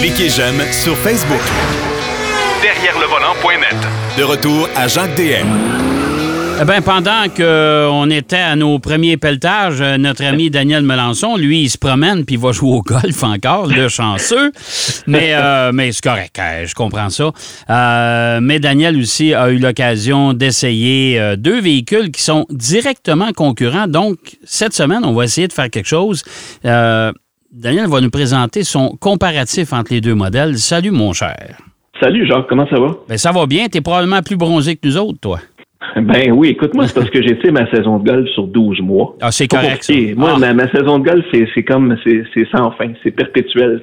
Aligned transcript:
Cliquez 0.00 0.28
j'aime 0.28 0.60
sur 0.72 0.96
Facebook. 0.98 1.40
Derrière 2.62 2.98
le 2.98 3.06
volant.net. 3.06 3.76
De 4.18 4.22
retour 4.22 4.68
à 4.76 4.88
Jacques 4.88 5.14
DM. 5.16 5.46
Eh 6.60 6.64
bien, 6.64 6.82
pendant 6.82 7.24
qu'on 7.36 8.10
était 8.10 8.36
à 8.36 8.54
nos 8.54 8.78
premiers 8.78 9.16
pelletages, 9.16 9.80
euh, 9.80 9.96
notre 9.96 10.24
ami 10.24 10.50
Daniel 10.50 10.84
Melançon, 10.84 11.36
lui, 11.36 11.62
il 11.62 11.68
se 11.68 11.76
promène 11.76 12.24
puis 12.24 12.36
il 12.36 12.40
va 12.40 12.52
jouer 12.52 12.76
au 12.76 12.82
golf 12.82 13.24
encore, 13.24 13.66
le 13.66 13.88
chanceux. 13.88 14.52
Mais, 15.08 15.34
euh, 15.34 15.72
mais 15.74 15.90
c'est 15.90 16.04
correct, 16.04 16.38
euh, 16.38 16.64
je 16.66 16.74
comprends 16.74 17.10
ça. 17.10 17.32
mais 18.40 18.60
Daniel 18.60 18.96
aussi 18.96 19.34
a 19.34 19.50
eu 19.50 19.58
l'occasion 19.58 20.32
d'essayer 20.32 21.34
deux 21.36 21.60
véhicules 21.60 22.12
qui 22.12 22.22
sont 22.22 22.46
directement 22.50 23.32
concurrents. 23.32 23.88
Donc, 23.88 24.18
cette 24.44 24.74
semaine, 24.74 25.04
on 25.04 25.12
va 25.12 25.24
essayer 25.24 25.48
de 25.48 25.52
faire 25.52 25.70
quelque 25.70 25.88
chose. 25.88 26.22
Daniel 27.56 27.86
va 27.86 28.00
nous 28.00 28.10
présenter 28.10 28.64
son 28.64 28.96
comparatif 28.98 29.72
entre 29.72 29.92
les 29.92 30.00
deux 30.00 30.16
modèles. 30.16 30.58
Salut, 30.58 30.90
mon 30.90 31.12
cher. 31.12 31.56
Salut, 32.02 32.26
Jacques, 32.26 32.48
comment 32.48 32.66
ça 32.68 32.80
va? 32.80 32.96
Ben, 33.08 33.16
ça 33.16 33.30
va 33.30 33.46
bien. 33.46 33.68
Tu 33.68 33.78
es 33.78 33.80
probablement 33.80 34.22
plus 34.22 34.36
bronzé 34.36 34.74
que 34.74 34.88
nous 34.88 34.96
autres, 34.96 35.20
toi. 35.20 35.38
Ben 35.94 36.32
oui, 36.32 36.48
écoute-moi, 36.48 36.88
c'est 36.88 36.94
parce 36.94 37.10
que 37.10 37.22
j'ai 37.22 37.36
fait 37.36 37.52
ma 37.52 37.70
saison 37.70 38.00
de 38.00 38.10
golf 38.10 38.28
sur 38.30 38.48
12 38.48 38.80
mois. 38.80 39.14
Ah, 39.20 39.30
c'est 39.30 39.46
correct. 39.46 39.88
Moi, 40.16 40.32
ah. 40.34 40.52
ma, 40.52 40.68
saison 40.72 40.98
de 40.98 41.04
golf, 41.04 41.24
c'est 41.32 41.62
comme, 41.62 41.96
c'est 42.04 42.24
sans 42.50 42.72
fin, 42.72 42.90
c'est 43.04 43.12
perpétuel. 43.12 43.80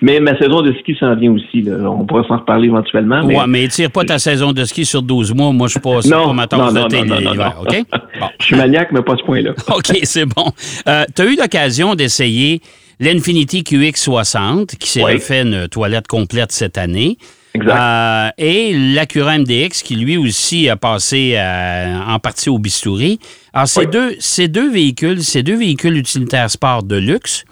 mais 0.00 0.20
ma 0.20 0.38
saison 0.38 0.62
de 0.62 0.72
ski 0.74 0.94
s'en 1.00 1.16
vient 1.16 1.32
aussi. 1.32 1.62
Là. 1.62 1.90
On 1.90 2.06
pourra 2.06 2.22
s'en 2.28 2.36
reparler 2.36 2.68
éventuellement. 2.68 3.24
Mais... 3.26 3.36
Ouais, 3.36 3.46
mais 3.48 3.66
tire 3.66 3.90
pas 3.90 4.04
ta 4.04 4.20
saison 4.20 4.52
de 4.52 4.62
ski 4.62 4.84
sur 4.84 5.02
12 5.02 5.34
mois. 5.34 5.50
Moi, 5.50 5.66
je 5.66 5.72
suis 5.72 5.80
pas, 5.80 5.98
non, 6.08 6.32
pas 6.36 6.56
non, 6.56 6.72
non, 6.72 6.86
non, 6.88 7.04
non, 7.04 7.34
non, 7.34 7.44
OK? 7.62 7.76
Je 8.38 8.46
suis 8.46 8.56
maniaque, 8.56 8.92
mais 8.92 9.02
pas 9.02 9.14
à 9.14 9.16
ce 9.16 9.24
point-là. 9.24 9.50
OK, 9.74 9.98
c'est 10.04 10.24
bon. 10.24 10.52
Euh, 10.88 11.04
tu 11.14 11.22
as 11.22 11.24
eu 11.26 11.36
l'occasion 11.36 11.94
d'essayer 11.94 12.60
l'Infinity 13.00 13.62
QX60, 13.62 14.76
qui 14.76 14.88
s'est 14.88 15.02
refait 15.02 15.42
une 15.42 15.66
toilette 15.68 16.06
complète 16.06 16.52
cette 16.52 16.78
année. 16.78 17.18
Euh, 17.56 18.30
et 18.38 18.72
l'Acura 18.94 19.36
MDX 19.38 19.82
qui 19.82 19.96
lui 19.96 20.16
aussi 20.16 20.68
a 20.68 20.76
passé 20.76 21.34
euh, 21.34 21.98
en 22.06 22.18
partie 22.20 22.48
au 22.48 22.58
bistouri. 22.58 23.18
Alors, 23.52 23.66
ces, 23.66 23.86
deux, 23.86 24.14
ces 24.20 24.46
deux 24.46 24.70
véhicules, 24.70 25.24
ces 25.24 25.42
deux 25.42 25.56
véhicules 25.56 25.96
utilitaires 25.96 26.48
sport 26.48 26.84
de 26.84 26.96
luxe 26.96 27.44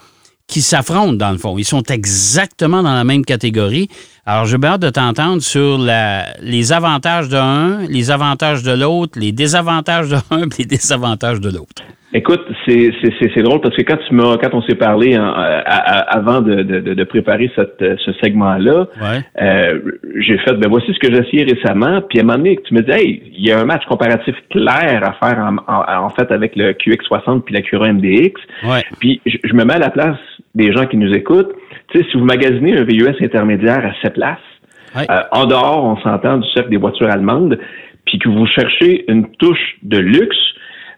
qui 0.47 0.63
s'affrontent 0.63 1.15
dans 1.15 1.33
le 1.33 1.39
fond. 1.39 1.59
Ils 1.59 1.65
sont 1.65 1.83
exactement 1.83 2.83
dans 2.83 2.95
la 2.95 3.05
même 3.05 3.25
catégorie. 3.25 3.89
Alors, 4.31 4.45
j'ai 4.45 4.59
hâte 4.63 4.83
de 4.83 4.91
t'entendre 4.91 5.41
sur 5.41 5.79
la, 5.79 6.35
les 6.43 6.75
avantages 6.75 7.31
de 7.31 7.37
l'un, 7.37 7.79
les 7.89 8.11
avantages 8.11 8.63
de 8.63 8.79
l'autre, 8.79 9.19
les 9.19 9.33
désavantages 9.33 10.13
et 10.13 10.59
les 10.59 10.67
désavantages 10.67 11.41
de 11.41 11.49
l'autre. 11.49 11.83
Écoute, 12.13 12.43
c'est, 12.67 12.91
c'est, 13.21 13.43
drôle 13.43 13.63
parce 13.63 13.75
que 13.75 13.83
quand 13.83 13.97
tu 14.07 14.15
m'as 14.15 14.37
quand 14.37 14.53
on 14.53 14.63
s'est 14.63 14.75
parlé 14.75 15.15
avant 15.15 16.43
de, 16.43 16.63
de, 16.63 16.95
de, 16.95 17.05
préparer 17.05 17.51
cette, 17.55 17.79
ce 17.81 18.13
segment-là, 18.23 18.87
euh, 19.41 19.81
j'ai 20.17 20.39
fait 20.39 20.55
ben 20.55 20.69
voici 20.71 20.93
ce 20.93 20.99
que 20.99 21.15
j'ai 21.15 21.21
essayé 21.21 21.45
récemment. 21.45 22.03
Puis 22.03 22.19
à 22.19 22.23
un 22.23 22.25
moment 22.25 22.39
donné, 22.39 22.59
tu 22.67 22.75
me 22.75 22.81
dis 22.81 22.91
Hey, 22.91 23.23
il 23.35 23.47
y 23.47 23.53
a 23.53 23.59
un 23.61 23.65
match 23.65 23.85
comparatif 23.87 24.35
clair 24.51 25.03
à 25.05 25.27
faire 25.27 25.39
en, 25.67 26.05
en, 26.05 26.09
fait 26.11 26.31
avec 26.33 26.57
le 26.57 26.73
QX60 26.73 27.43
puis 27.43 27.55
la 27.55 27.61
Cura 27.63 27.93
MDX. 27.93 28.41
Puis 29.01 29.21
je, 29.27 29.55
me 29.55 29.65
mets 29.65 29.75
à 29.75 29.79
la 29.79 29.91
place 29.91 30.19
des 30.55 30.73
gens 30.73 30.87
qui 30.87 30.97
nous 30.97 31.13
écoutent. 31.15 31.53
Tu 31.89 31.99
sais, 31.99 32.07
si 32.11 32.17
vous 32.19 32.25
magasinez 32.25 32.77
un 32.77 32.85
VUS 32.85 33.17
intermédiaire 33.21 33.85
à 33.85 33.93
7 34.03 34.15
places, 34.15 34.39
euh, 34.97 35.23
en 35.33 35.47
dehors, 35.47 35.85
on 35.85 35.97
s'entend 35.99 36.39
du 36.39 36.49
cercle 36.51 36.71
des 36.71 36.77
voitures 36.77 37.11
allemandes, 37.11 37.59
puis 38.05 38.19
que 38.19 38.29
vous 38.29 38.47
cherchez 38.47 39.05
une 39.11 39.29
touche 39.37 39.77
de 39.83 39.99
luxe, 39.99 40.37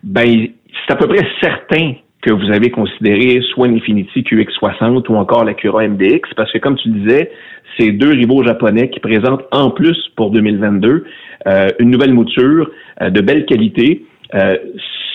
ben 0.03 0.49
c'est 0.87 0.93
à 0.93 0.97
peu 0.97 1.07
près 1.09 1.27
certain 1.43 1.95
que 2.23 2.33
vous 2.33 2.53
avez 2.53 2.71
considéré 2.71 3.41
soit 3.53 3.69
l'Infiniti 3.69 4.21
QX60 4.21 5.11
ou 5.11 5.17
encore 5.17 5.45
la 5.45 5.55
Cura 5.55 5.87
MDX, 5.87 6.29
parce 6.37 6.53
que 6.53 6.59
comme 6.59 6.77
tu 6.77 6.89
disais, 6.91 7.31
c'est 7.79 7.93
deux 7.93 8.11
rivaux 8.11 8.45
japonais 8.45 8.91
qui 8.91 9.01
présentent 9.01 9.45
en 9.53 9.71
plus 9.71 9.97
pour 10.17 10.31
2022 10.31 11.05
euh, 11.47 11.69
une 11.79 11.91
nouvelle 11.91 12.13
mouture 12.13 12.71
euh, 13.01 13.11
de 13.11 13.21
belle 13.21 13.47
qualité. 13.47 14.05
Euh, 14.35 14.57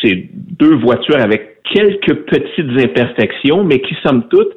c'est 0.01 0.29
deux 0.33 0.75
voitures 0.75 1.21
avec 1.21 1.61
quelques 1.71 2.13
petites 2.25 2.83
imperfections, 2.83 3.63
mais 3.63 3.79
qui, 3.81 3.95
somme 4.03 4.27
toute, 4.29 4.50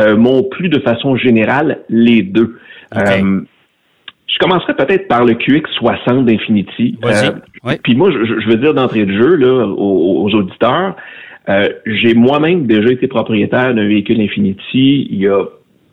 euh, 0.00 0.16
m'ont 0.16 0.44
plu 0.44 0.68
de 0.68 0.78
façon 0.80 1.16
générale 1.16 1.80
les 1.88 2.22
deux. 2.22 2.58
Je 4.38 4.38
commencerai 4.38 4.74
peut-être 4.74 5.08
par 5.08 5.24
le 5.24 5.34
QX60 5.34 6.24
d'Infinity. 6.24 6.96
Euh, 7.04 7.30
puis 7.82 7.96
moi, 7.96 8.10
je, 8.10 8.48
veux 8.48 8.56
dire 8.56 8.74
d'entrée 8.74 9.04
de 9.06 9.12
jeu 9.12 9.34
là, 9.34 9.66
aux, 9.66 10.30
auditeurs, 10.32 10.94
euh, 11.48 11.68
j'ai 11.86 12.14
moi-même 12.14 12.66
déjà 12.66 12.92
été 12.92 13.08
propriétaire 13.08 13.74
d'un 13.74 13.88
véhicule 13.88 14.20
Infinity 14.20 15.08
il 15.10 15.18
y 15.18 15.26
a 15.26 15.44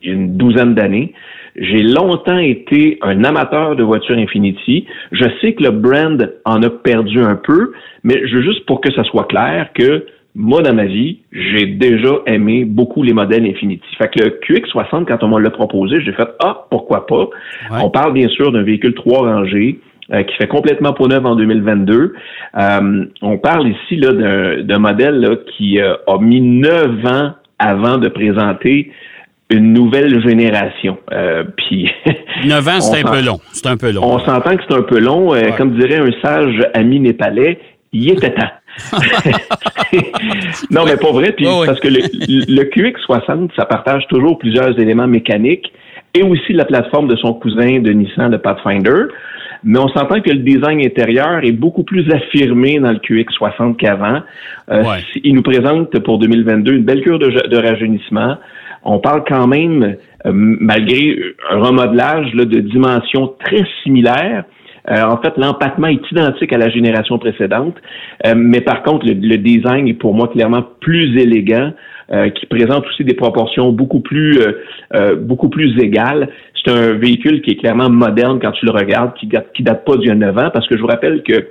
une 0.02 0.36
douzaine 0.36 0.74
d'années. 0.74 1.14
J'ai 1.56 1.82
longtemps 1.82 2.38
été 2.38 2.98
un 3.00 3.24
amateur 3.24 3.74
de 3.74 3.82
voitures 3.82 4.18
Infinity. 4.18 4.86
Je 5.12 5.24
sais 5.40 5.54
que 5.54 5.64
le 5.64 5.70
brand 5.70 6.32
en 6.44 6.62
a 6.62 6.68
perdu 6.68 7.20
un 7.20 7.36
peu, 7.36 7.72
mais 8.04 8.28
je 8.28 8.36
veux 8.36 8.42
juste 8.42 8.66
pour 8.66 8.82
que 8.82 8.92
ça 8.92 9.02
soit 9.04 9.24
clair 9.24 9.70
que 9.74 10.04
moi, 10.36 10.60
dans 10.60 10.74
ma 10.74 10.84
vie, 10.84 11.20
j'ai 11.32 11.64
déjà 11.64 12.18
aimé 12.26 12.66
beaucoup 12.66 13.02
les 13.02 13.14
modèles 13.14 13.46
Infinity. 13.46 13.86
Fait 13.96 14.08
que 14.08 14.22
le 14.22 14.38
QX60, 14.46 15.06
quand 15.06 15.22
on 15.22 15.28
m'a 15.28 15.40
l'a 15.40 15.50
proposé, 15.50 15.96
j'ai 16.04 16.12
fait 16.12 16.28
Ah, 16.40 16.66
pourquoi 16.70 17.06
pas? 17.06 17.30
On 17.70 17.88
parle 17.88 18.12
bien 18.12 18.28
sûr 18.28 18.52
d'un 18.52 18.62
véhicule 18.62 18.94
trois 18.94 19.20
rangées. 19.20 19.80
Euh, 20.12 20.22
qui 20.22 20.36
fait 20.36 20.46
complètement 20.46 20.92
peau 20.92 21.08
neuve 21.08 21.26
en 21.26 21.34
2022. 21.34 22.14
Euh, 22.56 23.04
on 23.22 23.38
parle 23.38 23.66
ici 23.66 23.96
là 23.96 24.62
d'un 24.62 24.78
modèle 24.78 25.40
qui 25.56 25.80
euh, 25.80 25.96
a 26.06 26.18
mis 26.18 26.40
neuf 26.40 27.04
ans 27.04 27.32
avant 27.58 27.98
de 27.98 28.08
présenter 28.08 28.92
une 29.50 29.72
nouvelle 29.72 30.22
génération. 30.22 30.98
puis 31.56 31.90
neuf 32.44 32.68
ans, 32.68 32.80
c'est 32.80 33.04
un 33.04 33.10
peu 33.10 33.20
long. 33.20 33.40
C'est 33.52 33.66
un 33.66 33.76
peu 33.76 33.90
long. 33.90 34.02
On 34.04 34.20
s'entend 34.20 34.56
que 34.56 34.62
c'est 34.68 34.76
un 34.76 34.82
peu 34.82 35.00
long. 35.00 35.32
Comme 35.56 35.76
dirait 35.76 35.98
un 35.98 36.12
sage 36.22 36.64
ami 36.72 37.00
népalais, 37.00 37.58
il 37.92 38.08
était 38.10 38.32
temps. 38.32 38.50
non, 40.70 40.84
mais 40.84 40.96
pas 40.96 41.12
vrai. 41.12 41.32
Puis 41.32 41.46
parce 41.66 41.80
que 41.80 41.88
le, 41.88 42.00
le, 42.00 42.64
QX60, 42.64 43.50
ça 43.56 43.64
partage 43.64 44.06
toujours 44.08 44.38
plusieurs 44.38 44.78
éléments 44.78 45.06
mécaniques 45.06 45.72
et 46.14 46.22
aussi 46.22 46.52
la 46.52 46.64
plateforme 46.64 47.08
de 47.08 47.16
son 47.16 47.34
cousin 47.34 47.80
de 47.80 47.92
Nissan, 47.92 48.30
le 48.30 48.38
Pathfinder. 48.38 49.04
Mais 49.64 49.78
on 49.78 49.88
s'entend 49.88 50.20
que 50.20 50.30
le 50.30 50.38
design 50.38 50.80
intérieur 50.84 51.42
est 51.42 51.52
beaucoup 51.52 51.82
plus 51.82 52.08
affirmé 52.12 52.78
dans 52.78 52.92
le 52.92 52.98
QX60 52.98 53.76
qu'avant. 53.76 54.20
Euh, 54.70 54.82
il 55.24 55.34
nous 55.34 55.42
présente 55.42 55.98
pour 56.00 56.18
2022 56.18 56.72
une 56.74 56.84
belle 56.84 57.02
cure 57.02 57.18
de, 57.18 57.28
de 57.30 57.56
rajeunissement. 57.56 58.36
On 58.84 59.00
parle 59.00 59.24
quand 59.26 59.46
même, 59.46 59.96
euh, 60.26 60.30
malgré 60.32 61.18
un 61.50 61.58
remodelage 61.58 62.32
là, 62.34 62.44
de 62.44 62.60
dimensions 62.60 63.34
très 63.44 63.64
similaires, 63.82 64.44
euh, 64.90 65.02
en 65.04 65.16
fait, 65.18 65.34
l'empattement 65.36 65.88
est 65.88 66.10
identique 66.10 66.52
à 66.52 66.58
la 66.58 66.68
génération 66.68 67.18
précédente, 67.18 67.76
euh, 68.26 68.34
mais 68.36 68.60
par 68.60 68.82
contre, 68.82 69.06
le, 69.06 69.36
design 69.36 69.88
est 69.88 69.94
pour 69.94 70.14
moi 70.14 70.28
clairement 70.28 70.64
plus 70.80 71.18
élégant. 71.20 71.72
Euh, 72.12 72.30
qui 72.30 72.46
présente 72.46 72.86
aussi 72.86 73.02
des 73.02 73.14
proportions 73.14 73.72
beaucoup 73.72 73.98
plus 73.98 74.38
beaucoup 75.22 75.48
plus 75.48 75.76
égales. 75.82 76.28
C'est 76.54 76.70
un 76.70 76.92
véhicule 76.92 77.42
qui 77.42 77.50
est 77.50 77.56
clairement 77.56 77.90
moderne 77.90 78.38
quand 78.40 78.52
tu 78.52 78.64
le 78.64 78.70
regardes, 78.70 79.14
qui 79.14 79.26
date, 79.26 79.48
qui 79.52 79.64
date 79.64 79.84
pas 79.84 79.96
d'il 79.96 80.06
y 80.06 80.10
a 80.12 80.14
9 80.14 80.38
ans, 80.38 80.50
parce 80.54 80.68
que 80.68 80.76
je 80.76 80.82
vous 80.82 80.86
rappelle 80.86 81.24
que 81.24 81.48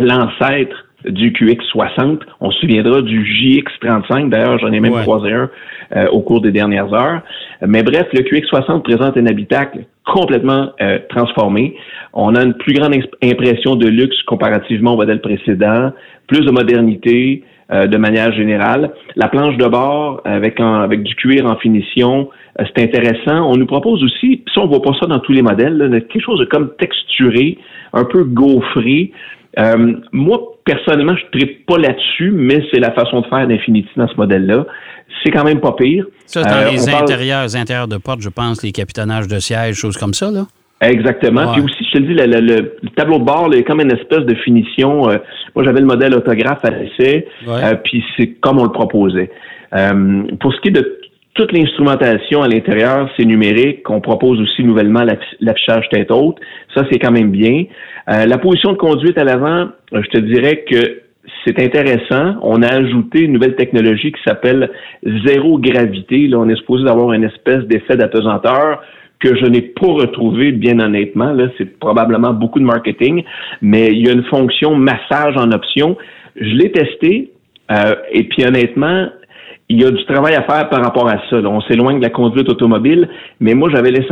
l'ancêtre 0.00 0.84
du 1.04 1.32
QX60. 1.32 2.20
On 2.40 2.50
se 2.50 2.60
souviendra 2.60 3.02
du 3.02 3.24
JX35. 3.24 4.30
D'ailleurs, 4.30 4.58
j'en 4.58 4.72
ai 4.72 4.80
même 4.80 5.00
croisé 5.02 5.32
un 5.32 5.50
euh, 5.96 6.08
au 6.08 6.20
cours 6.20 6.40
des 6.40 6.52
dernières 6.52 6.92
heures. 6.92 7.20
Mais 7.66 7.82
bref, 7.82 8.06
le 8.12 8.20
QX60 8.20 8.82
présente 8.82 9.16
un 9.16 9.26
habitacle 9.26 9.84
complètement 10.06 10.70
euh, 10.80 10.98
transformé. 11.08 11.76
On 12.12 12.34
a 12.34 12.42
une 12.42 12.54
plus 12.54 12.74
grande 12.74 12.94
impression 13.22 13.76
de 13.76 13.88
luxe 13.88 14.20
comparativement 14.26 14.94
au 14.94 14.96
modèle 14.96 15.20
précédent, 15.20 15.92
plus 16.26 16.44
de 16.44 16.50
modernité 16.50 17.42
euh, 17.72 17.86
de 17.86 17.96
manière 17.96 18.32
générale. 18.32 18.92
La 19.16 19.28
planche 19.28 19.56
de 19.56 19.66
bord 19.66 20.20
avec, 20.24 20.60
avec 20.60 21.02
du 21.02 21.14
cuir 21.14 21.46
en 21.46 21.56
finition, 21.56 22.28
c'est 22.58 22.82
intéressant. 22.82 23.50
On 23.50 23.56
nous 23.56 23.66
propose 23.66 24.02
aussi, 24.02 24.42
si 24.52 24.58
on 24.58 24.66
voit 24.66 24.82
pas 24.82 24.92
ça 25.00 25.06
dans 25.06 25.18
tous 25.20 25.32
les 25.32 25.42
modèles, 25.42 26.04
quelque 26.10 26.22
chose 26.22 26.40
de 26.40 26.44
comme 26.44 26.70
texturé, 26.78 27.58
un 27.92 28.04
peu 28.04 28.24
gaufré. 28.24 29.12
Euh, 29.58 29.94
moi, 30.12 30.40
personnellement, 30.64 31.14
je 31.16 31.38
ne 31.38 31.44
pas 31.66 31.78
là-dessus, 31.78 32.32
mais 32.32 32.62
c'est 32.72 32.80
la 32.80 32.90
façon 32.92 33.20
de 33.20 33.26
faire 33.26 33.46
d'Infinity 33.46 33.88
dans 33.96 34.08
ce 34.08 34.16
modèle-là. 34.16 34.66
C'est 35.22 35.30
quand 35.30 35.44
même 35.44 35.60
pas 35.60 35.72
pire. 35.72 36.06
Ça, 36.26 36.42
dans 36.42 36.50
euh, 36.50 36.70
les 36.70 36.88
intérieurs, 36.88 37.54
intérieurs 37.56 37.88
de 37.88 37.96
porte, 37.96 38.20
je 38.20 38.28
pense, 38.28 38.62
les 38.62 38.72
capitonnages 38.72 39.28
de 39.28 39.38
sièges, 39.38 39.76
choses 39.76 39.96
comme 39.96 40.14
ça, 40.14 40.30
là? 40.30 40.46
Exactement. 40.80 41.52
Puis 41.52 41.62
aussi, 41.62 41.84
je 41.92 41.98
te 41.98 42.02
dis, 42.02 42.14
le, 42.14 42.76
tableau 42.94 43.18
de 43.18 43.24
bord, 43.24 43.52
est 43.54 43.62
comme 43.62 43.80
une 43.80 43.92
espèce 43.92 44.26
de 44.26 44.34
finition. 44.34 45.08
Euh, 45.08 45.16
moi, 45.54 45.64
j'avais 45.64 45.80
le 45.80 45.86
modèle 45.86 46.14
autographe 46.14 46.64
à 46.64 46.70
l'essai, 46.70 47.26
puis 47.84 48.04
c'est 48.16 48.32
comme 48.40 48.58
on 48.58 48.64
le 48.64 48.72
proposait. 48.72 49.30
pour 49.70 50.52
ce 50.52 50.60
qui 50.60 50.68
est 50.68 50.72
de 50.72 51.00
toute 51.34 51.52
l'instrumentation 51.52 52.42
à 52.42 52.48
l'intérieur, 52.48 53.10
c'est 53.16 53.24
numérique. 53.24 53.88
On 53.90 54.00
propose 54.00 54.40
aussi 54.40 54.62
nouvellement 54.62 55.04
l'affichage 55.40 55.88
tête 55.90 56.10
haute. 56.10 56.36
Ça, 56.74 56.84
c'est 56.90 56.98
quand 56.98 57.10
même 57.10 57.30
bien. 57.30 57.64
Euh, 58.08 58.26
la 58.26 58.38
position 58.38 58.72
de 58.72 58.76
conduite 58.76 59.18
à 59.18 59.24
l'avant, 59.24 59.68
euh, 59.92 60.02
je 60.02 60.08
te 60.10 60.18
dirais 60.18 60.64
que 60.70 61.02
c'est 61.44 61.58
intéressant. 61.60 62.36
On 62.42 62.62
a 62.62 62.68
ajouté 62.68 63.20
une 63.20 63.32
nouvelle 63.32 63.56
technologie 63.56 64.12
qui 64.12 64.20
s'appelle 64.26 64.70
zéro 65.24 65.58
gravité. 65.58 66.26
Là, 66.28 66.38
on 66.38 66.48
est 66.48 66.56
supposé 66.56 66.88
avoir 66.88 67.12
une 67.12 67.24
espèce 67.24 67.64
d'effet 67.64 67.96
d'apesanteur 67.96 68.82
que 69.20 69.36
je 69.36 69.46
n'ai 69.46 69.62
pas 69.62 69.86
retrouvé, 69.86 70.52
bien 70.52 70.78
honnêtement. 70.80 71.32
Là, 71.32 71.48
c'est 71.56 71.78
probablement 71.78 72.32
beaucoup 72.32 72.58
de 72.58 72.64
marketing, 72.64 73.24
mais 73.62 73.88
il 73.88 74.06
y 74.06 74.08
a 74.08 74.12
une 74.12 74.24
fonction 74.24 74.74
massage 74.74 75.36
en 75.36 75.50
option. 75.52 75.96
Je 76.36 76.54
l'ai 76.56 76.72
testé, 76.72 77.30
euh, 77.70 77.94
et 78.12 78.24
puis 78.24 78.44
honnêtement, 78.44 79.08
il 79.70 79.80
y 79.80 79.84
a 79.84 79.90
du 79.90 80.04
travail 80.04 80.34
à 80.34 80.42
faire 80.42 80.68
par 80.68 80.82
rapport 80.82 81.08
à 81.08 81.18
ça. 81.30 81.36
On 81.36 81.62
s'éloigne 81.62 81.98
de 81.98 82.04
la 82.04 82.10
conduite 82.10 82.48
automobile, 82.50 83.08
mais 83.40 83.54
moi, 83.54 83.70
j'avais 83.72 83.90
le, 83.90 84.02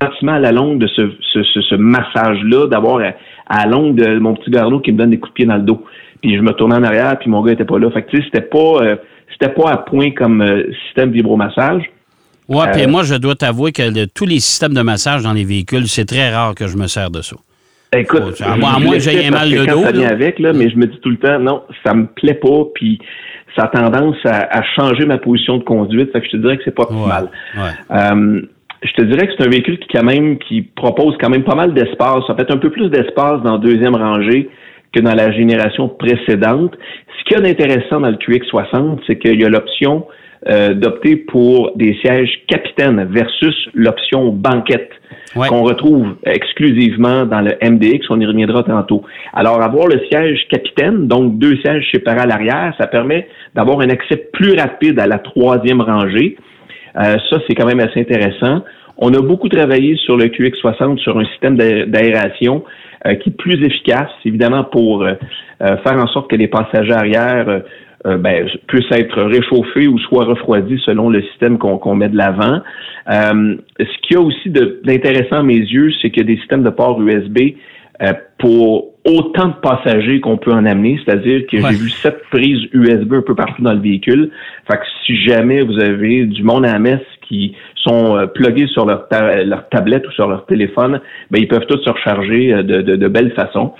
sentiment 0.00 0.32
à 0.32 0.38
la 0.38 0.52
longue 0.52 0.78
de 0.78 0.86
ce, 0.86 1.02
ce, 1.32 1.42
ce, 1.42 1.74
massage-là, 1.74 2.66
d'avoir 2.66 3.00
à, 3.46 3.64
la 3.64 3.70
longue 3.70 3.94
de 3.94 4.18
mon 4.18 4.34
petit 4.34 4.50
garlot 4.50 4.80
qui 4.80 4.92
me 4.92 4.98
donne 4.98 5.10
des 5.10 5.18
coups 5.18 5.32
de 5.32 5.34
pied 5.34 5.46
dans 5.46 5.56
le 5.56 5.62
dos. 5.62 5.84
Puis 6.22 6.36
je 6.36 6.40
me 6.42 6.52
tournais 6.52 6.76
en 6.76 6.82
arrière, 6.82 7.18
puis 7.18 7.30
mon 7.30 7.42
gars 7.42 7.52
était 7.52 7.64
pas 7.64 7.78
là. 7.78 7.90
Fait 7.90 8.02
que 8.02 8.10
tu 8.10 8.18
sais, 8.18 8.24
c'était 8.24 8.46
pas 8.46 8.82
euh, 8.82 8.96
c'était 9.32 9.52
pas 9.52 9.70
à 9.70 9.76
point 9.78 10.10
comme 10.10 10.42
euh, 10.42 10.64
système 10.86 11.10
vibromassage. 11.10 11.84
Ouais, 12.48 12.70
puis 12.72 12.82
euh, 12.82 12.88
moi, 12.88 13.04
je 13.04 13.14
dois 13.14 13.36
t'avouer 13.36 13.72
que 13.72 14.06
tous 14.06 14.26
les 14.26 14.40
systèmes 14.40 14.74
de 14.74 14.82
massage 14.82 15.22
dans 15.22 15.32
les 15.32 15.44
véhicules, 15.44 15.86
c'est 15.86 16.04
très 16.04 16.34
rare 16.34 16.54
que 16.54 16.66
je 16.66 16.76
me 16.76 16.88
sers 16.88 17.10
de 17.10 17.22
ça. 17.22 17.36
Écoute, 17.96 18.40
à 18.40 18.56
moins 18.56 18.92
que 18.92 18.98
j'aie 19.00 19.30
mal 19.30 19.50
le 19.50 19.66
dos. 19.66 19.82
Ça 19.82 19.92
vient 19.92 20.08
avec, 20.08 20.38
là, 20.38 20.52
mais 20.52 20.68
je 20.70 20.76
me 20.76 20.86
dis 20.86 20.98
tout 21.00 21.10
le 21.10 21.16
temps, 21.16 21.38
non, 21.38 21.62
ça 21.84 21.94
me 21.94 22.06
plaît 22.06 22.34
pas, 22.34 22.64
puis 22.74 23.00
ça 23.56 23.64
a 23.64 23.68
tendance 23.68 24.16
à, 24.24 24.62
changer 24.76 25.06
ma 25.06 25.18
position 25.18 25.58
de 25.58 25.64
conduite. 25.64 26.12
Fait 26.12 26.20
que 26.20 26.26
je 26.26 26.32
te 26.32 26.36
dirais 26.36 26.56
que 26.56 26.62
c'est 26.64 26.74
pas 26.74 26.88
mal. 26.90 27.30
Euh, 27.90 28.42
je 28.82 28.92
te 28.92 29.02
dirais 29.02 29.26
que 29.26 29.32
c'est 29.36 29.44
un 29.44 29.50
véhicule 29.50 29.78
qui 29.78 29.88
quand 29.92 30.04
même 30.04 30.38
qui 30.38 30.62
propose 30.62 31.16
quand 31.20 31.30
même 31.30 31.42
pas 31.42 31.54
mal 31.54 31.74
d'espace. 31.74 32.24
Ça 32.26 32.34
fait 32.34 32.50
un 32.50 32.56
peu 32.58 32.70
plus 32.70 32.88
d'espace 32.90 33.42
dans 33.42 33.58
deuxième 33.58 33.96
rangée 33.96 34.48
que 34.92 35.00
dans 35.00 35.14
la 35.14 35.32
génération 35.32 35.88
précédente. 35.88 36.76
Ce 37.18 37.24
qu'il 37.24 37.36
y 37.36 37.40
a 37.40 37.42
d'intéressant 37.42 38.00
dans 38.00 38.10
le 38.10 38.16
QX60, 38.16 39.00
c'est 39.06 39.18
qu'il 39.18 39.40
y 39.40 39.44
a 39.44 39.48
l'option 39.48 40.06
euh, 40.48 40.72
d'opter 40.72 41.16
pour 41.16 41.72
des 41.76 41.94
sièges 42.02 42.30
capitaines 42.48 43.06
versus 43.10 43.54
l'option 43.74 44.32
banquette 44.32 44.90
qu'on 45.34 45.62
retrouve 45.62 46.16
exclusivement 46.24 47.26
dans 47.26 47.40
le 47.40 47.52
MDX. 47.62 48.06
On 48.10 48.18
y 48.20 48.26
reviendra 48.26 48.62
tantôt. 48.62 49.02
Alors, 49.32 49.62
avoir 49.62 49.86
le 49.86 50.00
siège 50.10 50.48
capitaine, 50.48 51.06
donc 51.06 51.38
deux 51.38 51.56
sièges 51.58 51.86
séparés 51.92 52.20
à 52.20 52.26
l'arrière, 52.26 52.74
ça 52.78 52.86
permet 52.86 53.28
d'avoir 53.54 53.80
un 53.80 53.90
accès 53.90 54.16
plus 54.32 54.54
rapide 54.54 54.98
à 54.98 55.06
la 55.06 55.18
troisième 55.18 55.82
rangée. 55.82 56.36
Euh, 56.96 57.16
ça, 57.30 57.38
c'est 57.46 57.54
quand 57.54 57.66
même 57.66 57.80
assez 57.80 58.00
intéressant. 58.00 58.64
On 59.02 59.14
a 59.14 59.22
beaucoup 59.22 59.48
travaillé 59.48 59.96
sur 59.96 60.18
le 60.18 60.26
QX60 60.26 60.98
sur 60.98 61.18
un 61.18 61.24
système 61.24 61.56
d'aération 61.56 62.64
euh, 63.06 63.14
qui 63.14 63.30
est 63.30 63.36
plus 63.36 63.64
efficace, 63.64 64.10
évidemment, 64.26 64.62
pour 64.64 65.02
euh, 65.02 65.14
euh, 65.62 65.78
faire 65.78 65.96
en 65.96 66.06
sorte 66.06 66.30
que 66.30 66.36
les 66.36 66.48
passagers 66.48 66.92
arrière 66.92 67.62
ben, 68.04 68.48
puissent 68.66 68.92
être 68.92 69.22
réchauffés 69.22 69.86
ou 69.86 69.98
soit 69.98 70.24
refroidis 70.24 70.80
selon 70.86 71.10
le 71.10 71.22
système 71.22 71.58
qu'on 71.58 71.94
met 71.94 72.08
de 72.08 72.16
l'avant. 72.16 72.60
ce 73.06 73.98
qui 74.02 74.16
a 74.16 74.20
aussi 74.20 74.48
d'intéressant 74.48 75.36
à 75.36 75.42
mes 75.42 75.58
yeux, 75.58 75.90
c'est 76.00 76.10
qu'il 76.10 76.22
y 76.22 76.24
a 76.24 76.34
des 76.34 76.38
systèmes 76.38 76.62
de 76.62 76.70
port 76.70 77.00
USB 77.02 77.56
pour 78.38 78.94
autant 79.04 79.48
de 79.48 79.54
passagers 79.60 80.20
qu'on 80.20 80.38
peut 80.38 80.52
en 80.52 80.64
amener, 80.64 80.98
c'est-à-dire 81.04 81.42
que 81.46 81.58
j'ai 81.58 81.76
vu 81.76 81.90
sept 81.90 82.22
prises 82.30 82.68
USB 82.72 83.12
un 83.12 83.22
peu 83.22 83.34
partout 83.34 83.60
dans 83.60 83.74
le 83.74 83.80
véhicule. 83.80 84.30
Fait 84.70 84.78
que 84.78 84.84
si 85.04 85.16
jamais 85.22 85.60
vous 85.62 85.78
avez 85.78 86.24
du 86.24 86.42
monde 86.42 86.64
à 86.64 86.72
la 86.72 86.78
messe 86.78 87.00
qui 87.28 87.54
sont 87.82 88.16
euh, 88.16 88.26
plugués 88.26 88.66
sur 88.68 88.86
leur, 88.86 89.06
leur 89.10 89.68
tablette 89.68 90.06
ou 90.06 90.10
sur 90.12 90.28
leur 90.28 90.46
téléphone, 90.46 91.00
ben, 91.30 91.40
ils 91.40 91.48
peuvent 91.48 91.66
tous 91.66 91.82
se 91.82 91.90
recharger 91.90 92.52
euh, 92.52 92.62
de, 92.62 92.82
de, 92.82 92.96
de 92.96 93.08
belle 93.08 93.32
façon. 93.32 93.74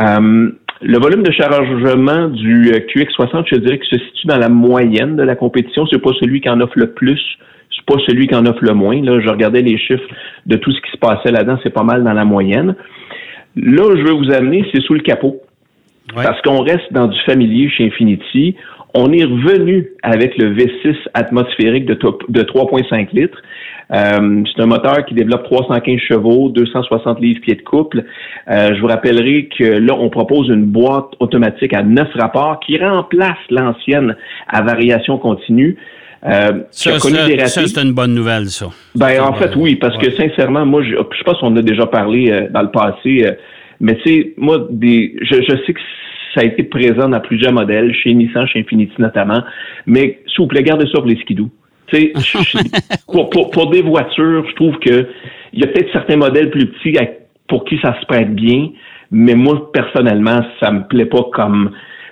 Euh, 0.00 0.50
le 0.82 0.98
volume 0.98 1.22
de 1.22 1.32
chargement 1.32 2.28
du 2.28 2.72
QX60, 2.72 3.44
je 3.50 3.56
dirais 3.56 3.78
que 3.78 3.86
se 3.86 3.96
situe 3.96 4.26
dans 4.26 4.38
la 4.38 4.48
moyenne 4.48 5.16
de 5.16 5.22
la 5.22 5.36
compétition. 5.36 5.86
C'est 5.86 6.02
pas 6.02 6.10
celui 6.20 6.40
qui 6.40 6.48
en 6.48 6.60
offre 6.60 6.76
le 6.76 6.92
plus, 6.92 7.20
c'est 7.70 7.86
pas 7.86 8.00
celui 8.06 8.26
qui 8.26 8.34
en 8.34 8.44
offre 8.44 8.62
le 8.62 8.74
moins. 8.74 9.00
Là, 9.00 9.20
je 9.20 9.28
regardais 9.28 9.62
les 9.62 9.78
chiffres 9.78 10.08
de 10.46 10.56
tout 10.56 10.72
ce 10.72 10.80
qui 10.80 10.90
se 10.90 10.98
passait 10.98 11.30
là-dedans, 11.30 11.58
c'est 11.62 11.72
pas 11.72 11.84
mal 11.84 12.02
dans 12.02 12.12
la 12.12 12.24
moyenne. 12.24 12.74
Là, 13.56 13.94
je 13.96 14.02
veux 14.02 14.12
vous 14.12 14.32
amener, 14.32 14.66
c'est 14.74 14.82
sous 14.82 14.94
le 14.94 15.00
capot. 15.00 15.40
Parce 16.14 16.40
qu'on 16.42 16.62
reste 16.62 16.92
dans 16.92 17.06
du 17.06 17.18
familier 17.20 17.70
chez 17.70 17.86
Infinity. 17.86 18.56
On 18.94 19.12
est 19.12 19.24
revenu 19.24 19.88
avec 20.02 20.38
le 20.38 20.54
V6 20.54 20.94
atmosphérique 21.14 21.86
de, 21.86 21.94
de 22.28 22.42
3,5 22.42 23.08
litres. 23.12 23.42
Euh, 23.92 24.42
c'est 24.54 24.62
un 24.62 24.66
moteur 24.66 25.04
qui 25.04 25.14
développe 25.14 25.44
315 25.44 25.98
chevaux, 25.98 26.48
260 26.50 27.20
livres 27.20 27.40
pieds 27.40 27.56
de 27.56 27.62
couple. 27.62 28.04
Euh, 28.48 28.74
je 28.74 28.80
vous 28.80 28.86
rappellerai 28.86 29.48
que 29.56 29.64
là, 29.64 29.94
on 29.94 30.08
propose 30.10 30.48
une 30.48 30.64
boîte 30.64 31.12
automatique 31.20 31.74
à 31.74 31.82
9 31.82 32.08
rapports 32.14 32.60
qui 32.60 32.78
remplace 32.78 33.36
l'ancienne 33.50 34.16
à 34.48 34.62
variation 34.62 35.18
continue. 35.18 35.76
Euh, 36.26 36.62
ça, 36.70 36.98
c'est 36.98 37.82
une 37.82 37.92
bonne 37.92 38.14
nouvelle, 38.14 38.46
ça. 38.46 38.66
Ben, 38.94 39.20
en 39.20 39.34
fait, 39.34 39.54
oui, 39.56 39.76
parce 39.76 39.96
que 39.98 40.10
sincèrement, 40.12 40.64
moi, 40.64 40.82
je, 40.82 40.90
je 40.90 41.18
sais 41.18 41.24
pas 41.24 41.34
si 41.34 41.40
on 41.42 41.54
a 41.56 41.62
déjà 41.62 41.86
parlé 41.86 42.30
euh, 42.30 42.48
dans 42.50 42.62
le 42.62 42.70
passé, 42.70 43.24
euh, 43.26 43.32
mais 43.80 43.96
tu 43.96 44.02
sais, 44.08 44.34
moi, 44.38 44.66
des, 44.70 45.14
je, 45.20 45.34
je 45.34 45.56
sais 45.66 45.72
que 45.74 45.80
ça 46.34 46.40
a 46.40 46.44
été 46.44 46.64
présent 46.64 47.08
dans 47.08 47.20
plusieurs 47.20 47.52
modèles, 47.52 47.94
chez 47.94 48.12
Nissan, 48.14 48.46
chez 48.46 48.60
Infiniti 48.60 48.94
notamment, 48.98 49.42
mais 49.86 50.20
s'il 50.26 50.38
vous 50.38 50.46
plaît, 50.46 50.62
gardez 50.62 50.86
ça 50.86 50.98
pour 50.98 51.06
les 51.06 51.16
skidoo. 51.16 51.48
Pour, 53.06 53.30
pour, 53.30 53.50
pour, 53.50 53.70
des 53.70 53.82
voitures, 53.82 54.44
je 54.48 54.54
trouve 54.56 54.76
que 54.78 55.06
il 55.52 55.60
y 55.60 55.64
a 55.64 55.68
peut-être 55.68 55.92
certains 55.92 56.16
modèles 56.16 56.50
plus 56.50 56.66
petits 56.66 56.96
pour 57.46 57.64
qui 57.64 57.78
ça 57.80 57.94
se 58.00 58.06
prête 58.06 58.34
bien, 58.34 58.70
mais 59.12 59.34
moi, 59.34 59.70
personnellement, 59.72 60.40
ça 60.58 60.72
me 60.72 60.88
plaît 60.88 61.06
pas 61.06 61.24
comme 61.32 61.70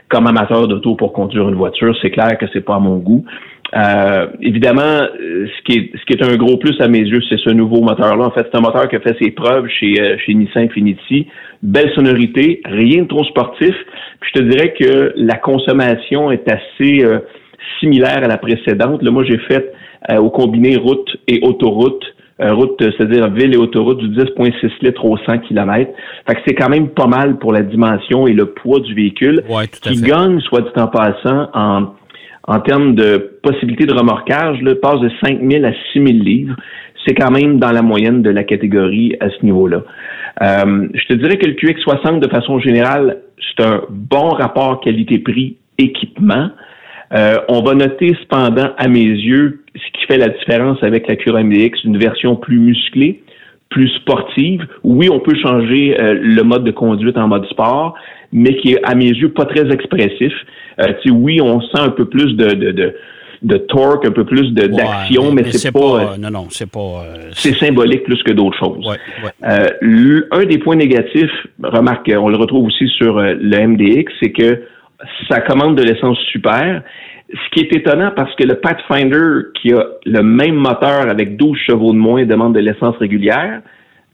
comme 0.09 0.27
amateur 0.27 0.69
d'auto 0.69 0.95
pour 0.95 1.13
conduire 1.15 1.49
une 1.49 1.55
voiture. 1.55 1.97
C'est 2.03 2.11
clair 2.11 2.37
que 2.39 2.45
c'est 2.53 2.61
pas 2.61 2.75
à 2.75 2.79
mon 2.79 2.99
goût. 2.99 3.25
Euh, 3.75 4.27
évidemment, 4.43 4.83
euh, 4.83 5.47
ce 5.47 5.63
qui, 5.65 5.79
est, 5.79 5.91
ce 5.99 6.05
qui 6.05 6.13
est 6.13 6.23
un 6.23 6.37
gros 6.37 6.59
plus 6.59 6.79
à 6.81 6.89
mes 6.89 6.99
yeux, 6.99 7.23
c'est 7.29 7.39
ce 7.39 7.51
nouveau 7.51 7.81
moteur-là. 7.81 8.25
En 8.25 8.31
fait, 8.31 8.47
c'est 8.51 8.59
un 8.59 8.61
moteur 8.61 8.89
qui 8.89 8.97
a 8.97 9.01
fait 9.01 9.17
ses 9.21 9.31
preuves 9.31 9.67
chez, 9.81 9.95
euh, 9.99 10.17
chez 10.19 10.35
Nissan 10.35 10.65
Infiniti. 10.65 11.27
Belle 11.63 11.91
sonorité, 11.95 12.61
rien 12.67 13.03
de 13.03 13.09
trop 13.09 13.25
sportif. 13.25 13.75
Puis 14.21 14.31
je 14.35 14.41
te 14.41 14.45
dirais 14.45 14.75
que 14.79 15.13
la 15.17 15.37
consommation 15.37 16.31
est 16.31 16.47
assez 16.51 17.05
similaire 17.79 18.19
à 18.19 18.29
la 18.29 18.37
précédente. 18.37 19.03
Là, 19.03 19.11
moi, 19.11 19.25
j'ai 19.25 19.39
fait 19.39 19.73
au 20.19 20.31
combiné 20.31 20.77
route 20.77 21.17
et 21.29 21.39
autoroute. 21.43 22.03
route, 22.41 22.77
c'est-à-dire 22.81 23.31
ville 23.31 23.55
et 23.55 23.57
autoroute 23.57 23.99
du 23.99 24.09
10,6 24.09 24.71
litres 24.83 25.05
au 25.05 25.17
100 25.17 25.39
km. 25.47 25.93
Fait 26.27 26.35
que 26.35 26.41
c'est 26.45 26.55
quand 26.55 26.69
même 26.69 26.89
pas 26.89 27.07
mal 27.07 27.39
pour 27.39 27.53
la 27.53 27.63
dimension 27.63 28.27
et 28.27 28.33
le 28.33 28.47
poids 28.47 28.81
du 28.81 28.95
véhicule 28.95 29.45
qui 29.83 30.03
gagne, 30.03 30.41
soit 30.41 30.63
dit 30.63 30.81
en 30.81 30.89
passant, 30.89 31.49
en 31.55 31.93
en 32.49 32.61
termes 32.61 32.95
de 32.95 33.39
possibilité 33.43 33.87
de 33.87 33.95
remorquage, 33.95 34.61
le 34.63 34.77
passe 34.77 35.01
de 35.01 35.11
5 35.25 35.41
000 35.41 35.65
à 35.65 35.73
6 35.93 35.99
000 35.99 36.07
livres. 36.07 36.57
C'est 37.07 37.15
quand 37.15 37.31
même 37.31 37.59
dans 37.59 37.73
la 37.73 37.83
moyenne 37.83 38.23
de 38.23 38.31
la 38.31 38.45
catégorie 38.45 39.17
à 39.21 39.29
ce 39.31 39.45
niveau-là. 39.45 39.83
Euh, 40.43 40.89
je 40.95 41.07
te 41.07 41.15
dirais 41.15 41.37
que 41.37 41.47
le 41.47 41.55
QX60, 41.55 42.21
de 42.21 42.29
façon 42.29 42.59
générale, 42.59 43.19
c'est 43.39 43.65
un 43.65 43.83
bon 43.91 44.31
rapport 44.31 44.81
qualité-prix 44.81 45.57
équipement. 45.79 46.51
Euh, 47.13 47.37
on 47.49 47.63
va 47.63 47.75
noter 47.75 48.17
cependant, 48.23 48.71
à 48.79 48.89
mes 48.89 49.05
yeux, 49.05 49.63
ce 49.75 49.99
qui 49.99 50.07
fait 50.07 50.17
la 50.17 50.29
différence 50.29 50.83
avec 50.83 51.09
la 51.09 51.17
Cura 51.17 51.43
MDX, 51.43 51.85
une 51.85 51.99
version 51.99 52.37
plus 52.37 52.59
musclée, 52.59 53.23
plus 53.69 53.89
sportive. 54.01 54.67
Oui, 54.83 55.09
on 55.11 55.21
peut 55.21 55.35
changer 55.37 55.97
euh, 56.01 56.15
le 56.21 56.43
mode 56.43 56.65
de 56.65 56.71
conduite 56.71 57.19
en 57.19 57.29
mode 57.29 57.47
sport, 57.47 57.95
mais 58.33 58.57
qui 58.57 58.73
est, 58.73 58.85
à 58.85 58.95
mes 58.95 59.09
yeux, 59.09 59.31
pas 59.31 59.45
très 59.45 59.71
expressif. 59.71 60.33
Euh, 60.81 60.93
oui, 61.11 61.41
on 61.41 61.61
sent 61.61 61.81
un 61.81 61.91
peu 61.91 62.05
plus 62.07 62.35
de, 62.35 62.51
de, 62.53 62.71
de, 62.73 62.95
de 63.43 63.57
torque, 63.57 64.07
un 64.07 64.13
peu 64.13 64.25
plus 64.25 64.53
d'action, 64.53 65.33
mais, 65.33 65.51
c'est 65.53 65.73
pas, 65.73 65.79
euh, 65.81 66.17
Non, 66.19 66.31
non, 66.31 66.47
c'est 66.51 66.71
pas. 66.71 67.05
Euh, 67.05 67.31
c'est 67.33 67.55
symbolique 67.57 68.05
plus 68.05 68.23
que 68.23 68.33
d'autres 68.33 68.59
choses. 68.59 68.89
un 69.43 70.45
des 70.45 70.59
points 70.59 70.77
négatifs, 70.77 71.47
remarque, 71.63 72.11
on 72.17 72.29
le 72.29 72.37
retrouve 72.37 72.67
aussi 72.67 72.89
sur 72.89 73.21
le 73.21 73.67
MDX, 73.67 74.13
c'est 74.21 74.33
que 74.33 74.63
ça 75.29 75.41
commande 75.41 75.77
de 75.77 75.83
l'essence 75.83 76.19
super. 76.31 76.83
Ce 77.33 77.51
qui 77.55 77.61
est 77.65 77.75
étonnant 77.75 78.13
parce 78.15 78.35
que 78.37 78.45
le 78.45 78.57
Pathfinder, 78.57 79.49
qui 79.61 79.73
a 79.73 79.87
le 80.05 80.23
même 80.23 80.55
moteur 80.55 81.09
avec 81.09 81.37
12 81.37 81.57
chevaux 81.67 81.93
de 81.93 81.99
moins, 81.99 82.25
demande 82.27 82.55
de 82.55 82.61
l'essence 82.61 82.97
régulière. 82.99 83.63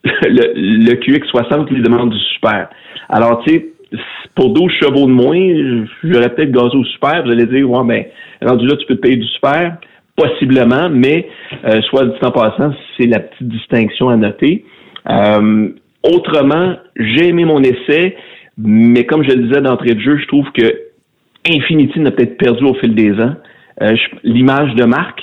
Le, 0.04 0.52
le 0.54 0.94
QX60 0.94 1.70
lui 1.70 1.82
demande 1.82 2.10
du 2.10 2.18
super. 2.32 2.68
Alors, 3.08 3.42
tu 3.44 3.52
sais, 3.52 3.66
pour 4.34 4.52
12 4.52 4.70
chevaux 4.80 5.06
de 5.06 5.12
moins, 5.12 5.86
j'aurais 6.04 6.34
peut-être 6.34 6.52
gazé 6.52 6.76
au 6.76 6.84
super. 6.84 7.22
Vous 7.24 7.30
allez 7.30 7.46
dire, 7.46 7.68
ouais, 7.68 7.84
ben, 7.84 8.04
rendu 8.42 8.66
là, 8.66 8.76
tu 8.76 8.86
peux 8.86 8.96
te 8.96 9.00
payer 9.00 9.16
du 9.16 9.26
super. 9.26 9.78
Possiblement, 10.16 10.88
mais 10.90 11.28
euh, 11.64 11.80
soit 11.82 12.06
dit 12.06 12.18
en 12.22 12.30
passant, 12.32 12.72
c'est 12.96 13.06
la 13.06 13.20
petite 13.20 13.48
distinction 13.48 14.08
à 14.08 14.16
noter. 14.16 14.64
Euh, 15.08 15.68
autrement, 16.02 16.74
j'ai 16.96 17.28
aimé 17.28 17.44
mon 17.44 17.62
essai, 17.62 18.16
mais 18.56 19.04
comme 19.04 19.22
je 19.22 19.30
le 19.30 19.44
disais 19.44 19.60
d'entrée 19.60 19.94
de 19.94 20.00
jeu, 20.00 20.18
je 20.18 20.26
trouve 20.26 20.50
que 20.52 20.88
Infinity 21.48 22.00
n'a 22.00 22.10
peut-être 22.10 22.36
perdu 22.36 22.64
au 22.64 22.74
fil 22.74 22.94
des 22.94 23.12
ans. 23.12 23.34
Euh, 23.82 23.94
l'image 24.24 24.74
de 24.74 24.84
marque, 24.84 25.22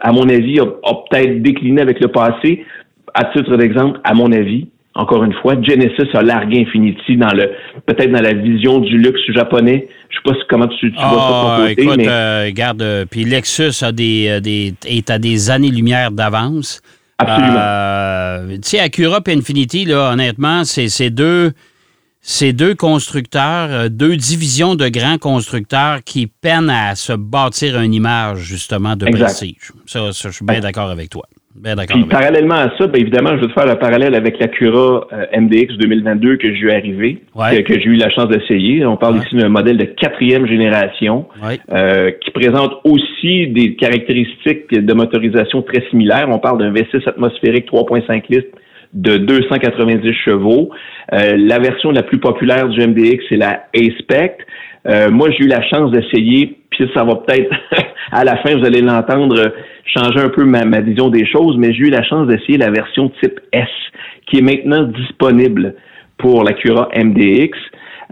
à 0.00 0.12
mon 0.12 0.26
avis, 0.28 0.58
a 0.58 0.94
peut-être 1.10 1.42
décliné 1.42 1.82
avec 1.82 2.00
le 2.00 2.08
passé. 2.08 2.64
À 3.12 3.24
titre 3.26 3.56
d'exemple, 3.56 4.00
à 4.04 4.14
mon 4.14 4.32
avis, 4.32 4.68
encore 5.00 5.24
une 5.24 5.32
fois, 5.34 5.54
Genesis 5.62 6.10
a 6.14 6.22
largué 6.22 6.60
Infinity 6.66 7.16
dans 7.16 7.32
le 7.32 7.50
peut-être 7.86 8.12
dans 8.12 8.20
la 8.20 8.34
vision 8.34 8.80
du 8.80 8.98
luxe 8.98 9.20
japonais. 9.34 9.88
Je 10.10 10.16
sais 10.16 10.22
pas 10.24 10.40
comment 10.48 10.68
tu, 10.68 10.92
tu 10.92 10.98
vois 10.98 11.02
ça 11.02 11.06
de 11.08 11.16
ton 11.16 11.48
Ah, 11.48 11.56
côté, 11.68 11.82
écoute, 11.82 11.96
mais 11.96 12.08
euh, 12.08 12.44
regarde, 12.46 12.82
euh, 12.82 13.04
puis 13.10 13.24
Lexus 13.24 13.82
a 13.82 13.92
des, 13.92 14.28
euh, 14.28 14.40
des, 14.40 14.74
est 14.86 15.08
à 15.08 15.18
des 15.18 15.50
années-lumière 15.50 16.10
d'avance. 16.10 16.82
Absolument. 17.18 17.54
Euh, 17.58 18.54
tu 18.56 18.60
sais, 18.62 18.80
Acura 18.80 19.20
et 19.26 19.32
Infinity, 19.32 19.84
là, 19.86 20.12
honnêtement, 20.12 20.64
c'est 20.64 21.10
deux, 21.10 21.52
c'est 22.20 22.52
deux 22.52 22.74
constructeurs, 22.74 23.88
deux 23.90 24.16
divisions 24.16 24.74
de 24.74 24.88
grands 24.88 25.18
constructeurs 25.18 26.00
qui 26.04 26.26
peinent 26.26 26.70
à 26.70 26.94
se 26.94 27.12
bâtir 27.12 27.80
une 27.80 27.94
image, 27.94 28.38
justement, 28.38 28.96
de 28.96 29.06
Exact. 29.06 29.24
prestige. 29.24 29.72
Ça, 29.86 30.12
ça, 30.12 30.28
je 30.30 30.34
suis 30.36 30.44
bien 30.44 30.60
d'accord 30.60 30.90
avec 30.90 31.10
toi. 31.10 31.24
Bien 31.56 31.74
d'accord 31.74 31.96
Puis 31.96 32.08
toi. 32.08 32.20
parallèlement 32.20 32.54
à 32.54 32.70
ça, 32.78 32.86
ben, 32.86 33.00
évidemment, 33.00 33.30
je 33.30 33.40
veux 33.42 33.48
te 33.48 33.52
faire 33.52 33.66
le 33.66 33.74
parallèle 33.74 34.14
avec 34.14 34.38
l'Acura 34.38 35.06
euh, 35.12 35.26
MDX 35.40 35.76
2022 35.78 36.36
que 36.36 36.54
j'ai 36.54 36.60
eu 36.60 36.70
arrivé, 36.70 37.18
Ouais. 37.34 37.62
que, 37.62 37.72
que 37.72 37.80
j'ai 37.80 37.86
eu 37.86 37.96
la 37.96 38.08
chance 38.10 38.28
d'essayer. 38.28 38.86
On 38.86 38.96
parle 38.96 39.16
Ouais. 39.16 39.22
ici 39.26 39.34
d'un 39.36 39.48
modèle 39.48 39.76
de 39.76 39.84
quatrième 39.84 40.46
génération 40.46 41.26
Ouais. 41.42 41.58
euh, 41.72 42.12
qui 42.24 42.30
présente 42.30 42.74
aussi 42.84 43.48
des 43.48 43.74
caractéristiques 43.74 44.70
de 44.70 44.94
motorisation 44.94 45.62
très 45.62 45.82
similaires. 45.90 46.26
On 46.30 46.38
parle 46.38 46.58
d'un 46.58 46.72
V6 46.72 47.06
atmosphérique 47.08 47.66
3.5 47.66 48.22
litres 48.30 48.56
de 48.92 49.16
290 49.18 50.12
chevaux. 50.24 50.70
Euh, 51.12 51.36
la 51.36 51.58
version 51.58 51.90
la 51.90 52.02
plus 52.04 52.18
populaire 52.18 52.68
du 52.68 52.80
MDX, 52.80 53.24
c'est 53.28 53.36
la 53.36 53.64
A-Spec. 53.76 54.38
Euh, 54.88 55.10
moi, 55.10 55.30
j'ai 55.30 55.44
eu 55.44 55.48
la 55.48 55.62
chance 55.68 55.90
d'essayer, 55.90 56.56
puis 56.70 56.90
ça 56.94 57.04
va 57.04 57.16
peut-être, 57.16 57.50
à 58.12 58.24
la 58.24 58.36
fin, 58.38 58.56
vous 58.56 58.64
allez 58.64 58.80
l'entendre, 58.80 59.52
changer 59.84 60.20
un 60.20 60.28
peu 60.30 60.44
ma, 60.44 60.64
ma 60.64 60.80
vision 60.80 61.08
des 61.08 61.26
choses, 61.26 61.56
mais 61.58 61.72
j'ai 61.72 61.84
eu 61.86 61.90
la 61.90 62.02
chance 62.02 62.26
d'essayer 62.26 62.56
la 62.58 62.70
version 62.70 63.10
type 63.22 63.38
S, 63.52 63.68
qui 64.26 64.38
est 64.38 64.42
maintenant 64.42 64.84
disponible 64.84 65.74
pour 66.18 66.44
la 66.44 66.52
Cura 66.52 66.88
MDX. 66.96 67.50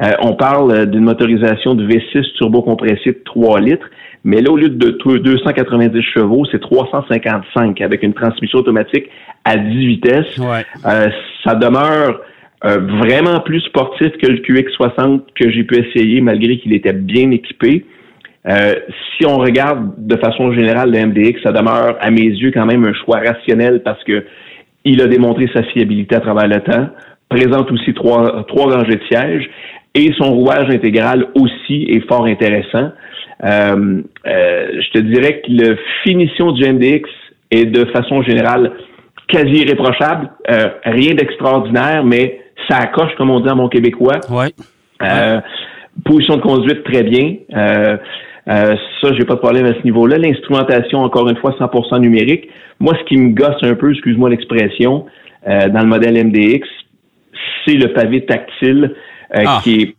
Euh, 0.00 0.10
on 0.20 0.34
parle 0.34 0.86
d'une 0.86 1.04
motorisation 1.04 1.74
de 1.74 1.86
V6 1.86 2.22
turbo-compressé 2.36 3.10
de 3.12 3.22
3 3.24 3.60
litres, 3.60 3.88
mais 4.24 4.40
là, 4.42 4.50
au 4.52 4.56
lieu 4.56 4.68
de 4.68 4.90
deux- 4.90 5.18
290 5.20 6.02
chevaux, 6.02 6.44
c'est 6.50 6.60
355 6.60 7.80
avec 7.80 8.02
une 8.02 8.12
transmission 8.14 8.58
automatique 8.58 9.06
à 9.44 9.56
10 9.56 9.86
vitesses. 9.86 10.38
Ouais. 10.38 10.64
Euh, 10.86 11.08
ça 11.44 11.54
demeure 11.54 12.20
euh, 12.64 12.78
vraiment 13.04 13.40
plus 13.40 13.60
sportif 13.62 14.10
que 14.20 14.26
le 14.26 14.38
QX60 14.38 15.20
que 15.34 15.50
j'ai 15.50 15.64
pu 15.64 15.76
essayer, 15.76 16.20
malgré 16.20 16.58
qu'il 16.58 16.74
était 16.74 16.92
bien 16.92 17.30
équipé. 17.30 17.84
Euh, 18.48 18.74
si 19.16 19.26
on 19.26 19.36
regarde 19.36 19.92
de 19.98 20.16
façon 20.16 20.52
générale 20.52 20.90
le 20.90 21.06
MDX, 21.06 21.42
ça 21.42 21.52
demeure 21.52 21.96
à 22.00 22.10
mes 22.10 22.22
yeux 22.22 22.50
quand 22.52 22.66
même 22.66 22.84
un 22.84 22.94
choix 22.94 23.18
rationnel 23.18 23.82
parce 23.82 24.02
que 24.04 24.24
il 24.84 25.02
a 25.02 25.06
démontré 25.06 25.50
sa 25.54 25.62
fiabilité 25.64 26.16
à 26.16 26.20
travers 26.20 26.48
le 26.48 26.60
temps, 26.60 26.88
présente 27.28 27.70
aussi 27.70 27.92
trois, 27.94 28.44
trois 28.48 28.72
rangées 28.72 28.96
de 28.96 29.04
sièges 29.10 29.50
et 29.94 30.12
son 30.18 30.32
rouage 30.34 30.70
intégral 30.70 31.26
aussi 31.34 31.84
est 31.88 32.06
fort 32.08 32.26
intéressant. 32.26 32.92
Euh, 33.44 34.02
euh, 34.26 34.80
je 34.80 34.90
te 34.92 34.98
dirais 34.98 35.42
que 35.42 35.50
la 35.50 35.76
finition 36.04 36.52
du 36.52 36.64
MDX 36.70 37.08
est 37.50 37.66
de 37.66 37.84
façon 37.86 38.22
générale 38.22 38.72
quasi 39.28 39.62
irréprochable. 39.62 40.30
Euh, 40.50 40.68
rien 40.84 41.14
d'extraordinaire, 41.14 42.04
mais 42.04 42.40
ça 42.68 42.78
accroche, 42.78 43.14
comme 43.16 43.30
on 43.30 43.40
dit 43.40 43.48
en 43.48 43.56
mon 43.56 43.68
québécois. 43.68 44.20
Ouais. 44.30 44.48
Euh, 45.02 45.40
position 46.04 46.36
de 46.36 46.40
conduite 46.42 46.84
très 46.84 47.02
bien. 47.02 47.36
Euh, 47.54 47.96
euh, 48.48 48.74
ça, 49.02 49.12
j'ai 49.18 49.24
pas 49.24 49.34
de 49.34 49.40
problème 49.40 49.66
à 49.66 49.74
ce 49.74 49.82
niveau-là. 49.84 50.18
L'instrumentation, 50.18 51.00
encore 51.00 51.28
une 51.28 51.36
fois, 51.36 51.54
100% 51.58 52.00
numérique. 52.00 52.48
Moi, 52.80 52.94
ce 52.98 53.04
qui 53.04 53.16
me 53.16 53.30
gosse 53.34 53.62
un 53.62 53.74
peu, 53.74 53.90
excuse-moi 53.92 54.30
l'expression, 54.30 55.06
euh, 55.46 55.68
dans 55.68 55.80
le 55.80 55.86
modèle 55.86 56.14
MDX, 56.26 56.66
c'est 57.66 57.74
le 57.74 57.92
pavé 57.92 58.24
tactile 58.24 58.94
euh, 59.36 59.42
Ah. 59.46 59.60
qui 59.62 59.74
est. 59.82 59.94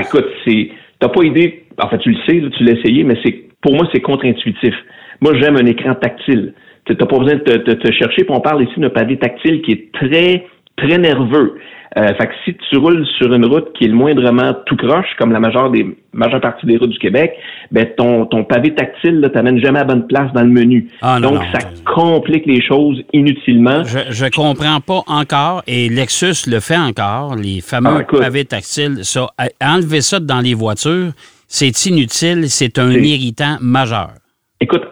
Écoute, 0.00 0.26
c'est. 0.46 0.70
T'as 1.00 1.08
pas 1.08 1.22
idée. 1.24 1.64
En 1.82 1.88
fait, 1.88 1.98
tu 1.98 2.10
le 2.10 2.16
sais, 2.26 2.34
là, 2.40 2.48
tu 2.56 2.64
l'as 2.64 2.72
essayé, 2.72 3.04
mais 3.04 3.16
c'est 3.24 3.44
pour 3.60 3.74
moi, 3.74 3.88
c'est 3.92 4.00
contre-intuitif. 4.00 4.74
Moi, 5.20 5.32
j'aime 5.40 5.56
un 5.56 5.66
écran 5.66 5.94
tactile. 5.94 6.54
Tu 6.84 6.92
n'as 6.94 7.06
pas 7.06 7.18
besoin 7.18 7.34
de 7.34 7.40
te, 7.40 7.52
te- 7.58 7.70
te 7.72 7.92
chercher. 7.92 8.24
Puis 8.24 8.30
on 8.34 8.40
parle 8.40 8.62
ici 8.64 8.78
d'un 8.80 8.90
pavé 8.90 9.16
tactile 9.18 9.62
qui 9.62 9.72
est 9.72 9.92
très, 9.92 10.46
très 10.78 10.98
nerveux. 10.98 11.58
Euh, 11.96 12.06
fait 12.18 12.26
que 12.26 12.32
si 12.44 12.54
tu 12.68 12.76
roules 12.76 13.06
sur 13.16 13.32
une 13.32 13.46
route 13.46 13.72
qui 13.72 13.84
est 13.84 13.88
le 13.88 13.94
moindrement 13.94 14.52
tout 14.66 14.76
croche, 14.76 15.06
comme 15.18 15.32
la 15.32 15.40
majeure 15.40 15.70
des 15.70 15.96
majeure 16.12 16.40
partie 16.40 16.66
des 16.66 16.76
routes 16.76 16.90
du 16.90 16.98
Québec, 16.98 17.32
ben 17.72 17.86
ton, 17.96 18.26
ton 18.26 18.44
pavé 18.44 18.74
tactile 18.74 19.20
ne 19.20 19.28
t'amène 19.28 19.58
jamais 19.58 19.78
à 19.80 19.84
bonne 19.84 20.06
place 20.06 20.30
dans 20.34 20.42
le 20.42 20.48
menu. 20.50 20.90
Ah, 21.00 21.18
non, 21.18 21.30
Donc, 21.30 21.38
non. 21.40 21.44
ça 21.52 21.60
complique 21.86 22.44
les 22.44 22.60
choses 22.60 23.02
inutilement. 23.14 23.84
Je, 23.84 23.98
je 24.10 24.26
comprends 24.26 24.80
pas 24.80 25.00
encore, 25.06 25.62
et 25.66 25.88
Lexus 25.88 26.48
le 26.50 26.60
fait 26.60 26.76
encore, 26.76 27.36
les 27.36 27.60
fameux 27.62 28.04
Ah, 28.12 28.18
pavés 28.18 28.44
tactiles. 28.44 28.98
Ça, 29.04 29.28
à- 29.38 29.48
enlever 29.74 30.02
ça 30.02 30.20
dans 30.20 30.40
les 30.40 30.54
voitures, 30.54 31.12
c'est 31.48 31.86
inutile, 31.86 32.50
c'est 32.50 32.78
un 32.78 32.90
irritant 32.92 33.56
majeur. 33.62 34.10
Écoute, 34.60 34.82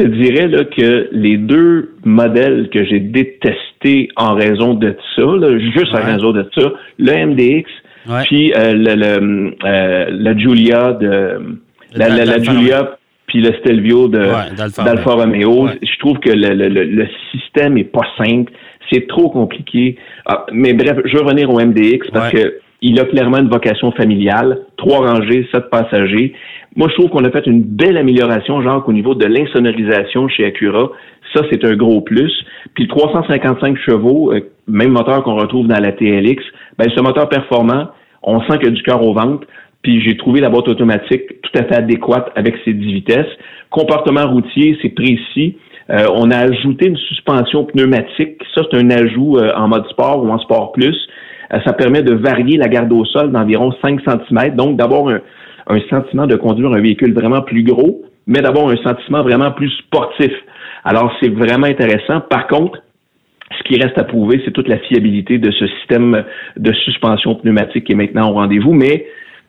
je 0.00 0.04
te 0.04 0.08
dirais 0.08 0.48
là, 0.48 0.64
que 0.64 1.08
les 1.12 1.36
deux 1.36 1.94
modèles 2.04 2.68
que 2.72 2.84
j'ai 2.84 3.00
détestés 3.00 4.08
en 4.16 4.34
raison 4.34 4.74
de 4.74 4.96
ça, 5.16 5.22
là, 5.22 5.58
juste 5.58 5.92
Ouais. 5.92 6.00
en 6.00 6.04
raison 6.04 6.32
de 6.32 6.46
ça, 6.56 6.72
le 6.98 7.26
MDX, 7.26 7.68
Ouais. 8.08 8.22
puis 8.26 8.52
euh, 8.54 8.72
le, 8.72 8.94
le, 8.94 9.54
euh, 9.64 10.06
la 10.10 10.36
Giulia 10.36 10.92
de 10.94 11.56
la, 11.94 12.96
puis 13.26 13.40
le 13.42 13.52
Stelvio 13.60 14.08
de 14.08 14.18
Ouais, 14.18 14.68
d'Alfa 14.84 15.10
Romeo. 15.12 15.68
Je 15.82 15.98
trouve 16.00 16.18
que 16.18 16.30
le, 16.30 16.54
le, 16.54 16.68
le, 16.68 16.84
le 16.84 17.06
système 17.30 17.76
est 17.78 17.84
pas 17.84 18.06
simple, 18.18 18.50
c'est 18.90 19.06
trop 19.06 19.28
compliqué. 19.28 19.96
Ah, 20.26 20.46
mais 20.52 20.72
bref, 20.72 20.96
je 21.04 21.16
veux 21.16 21.22
revenir 21.22 21.48
au 21.50 21.60
MDX 21.60 22.08
parce 22.12 22.32
que 22.32 22.54
il 22.82 22.98
a 22.98 23.04
clairement 23.04 23.38
une 23.38 23.48
vocation 23.48 23.92
familiale, 23.92 24.60
trois 24.76 25.06
rangées, 25.06 25.46
sept 25.52 25.68
passagers. 25.70 26.32
Moi, 26.76 26.88
je 26.88 26.94
trouve 26.94 27.10
qu'on 27.10 27.24
a 27.24 27.30
fait 27.30 27.46
une 27.46 27.62
belle 27.62 27.96
amélioration, 27.96 28.62
genre 28.62 28.82
au 28.86 28.92
niveau 28.92 29.14
de 29.14 29.26
l'insonorisation 29.26 30.28
chez 30.28 30.46
Acura. 30.46 30.90
Ça, 31.34 31.42
c'est 31.50 31.64
un 31.64 31.76
gros 31.76 32.00
plus. 32.00 32.32
Puis 32.74 32.84
le 32.84 32.88
355 32.88 33.76
chevaux, 33.78 34.32
euh, 34.32 34.40
même 34.66 34.92
moteur 34.92 35.22
qu'on 35.22 35.36
retrouve 35.36 35.66
dans 35.66 35.80
la 35.80 35.92
TLX, 35.92 36.42
ben 36.78 36.88
ce 36.94 37.02
moteur 37.02 37.28
performant, 37.28 37.88
on 38.22 38.40
sent 38.42 38.58
qu'il 38.58 38.64
y 38.64 38.68
a 38.68 38.74
du 38.74 38.82
cœur 38.82 39.02
au 39.02 39.12
ventre. 39.12 39.46
Puis 39.82 40.02
j'ai 40.02 40.16
trouvé 40.16 40.40
la 40.40 40.50
boîte 40.50 40.68
automatique 40.68 41.40
tout 41.42 41.58
à 41.58 41.64
fait 41.64 41.74
adéquate 41.74 42.30
avec 42.36 42.56
ses 42.64 42.72
10 42.72 42.92
vitesses. 42.92 43.32
Comportement 43.70 44.28
routier, 44.28 44.76
c'est 44.82 44.90
précis. 44.90 45.56
Euh, 45.90 46.06
on 46.14 46.30
a 46.30 46.36
ajouté 46.36 46.88
une 46.88 46.96
suspension 46.96 47.64
pneumatique. 47.64 48.42
Ça, 48.54 48.62
c'est 48.70 48.78
un 48.78 48.90
ajout 48.90 49.38
euh, 49.38 49.52
en 49.56 49.68
mode 49.68 49.86
sport 49.88 50.22
ou 50.22 50.30
en 50.30 50.38
sport 50.38 50.72
plus. 50.72 50.96
Euh, 51.52 51.58
ça 51.64 51.72
permet 51.72 52.02
de 52.02 52.14
varier 52.14 52.56
la 52.56 52.68
garde 52.68 52.92
au 52.92 53.04
sol 53.04 53.32
d'environ 53.32 53.72
5 53.82 54.00
cm, 54.04 54.54
donc 54.56 54.76
d'avoir 54.76 55.08
un, 55.08 55.20
sentiment 55.88 56.26
de 56.26 56.36
conduire 56.36 56.72
un 56.72 56.80
véhicule 56.80 57.12
vraiment 57.14 57.42
plus 57.42 57.62
gros, 57.62 58.02
mais 58.26 58.40
d'avoir 58.40 58.68
un 58.68 58.76
sentiment 58.76 59.22
vraiment 59.22 59.52
plus 59.52 59.70
sportif. 59.70 60.32
Alors, 60.84 61.12
c'est 61.20 61.28
vraiment 61.28 61.66
intéressant. 61.66 62.20
Par 62.20 62.46
contre, 62.46 62.80
ce 63.58 63.62
qui 63.64 63.80
reste 63.80 63.98
à 63.98 64.04
prouver, 64.04 64.40
c'est 64.44 64.52
toute 64.52 64.68
la 64.68 64.78
fiabilité 64.78 65.38
de 65.38 65.50
ce 65.50 65.66
système 65.78 66.24
de 66.56 66.72
suspension 66.72 67.34
pneumatique 67.34 67.84
qui 67.84 67.92
est 67.92 67.96
maintenant 67.96 68.30
au 68.30 68.34
rendez-vous, 68.34 68.72
mais 68.72 69.06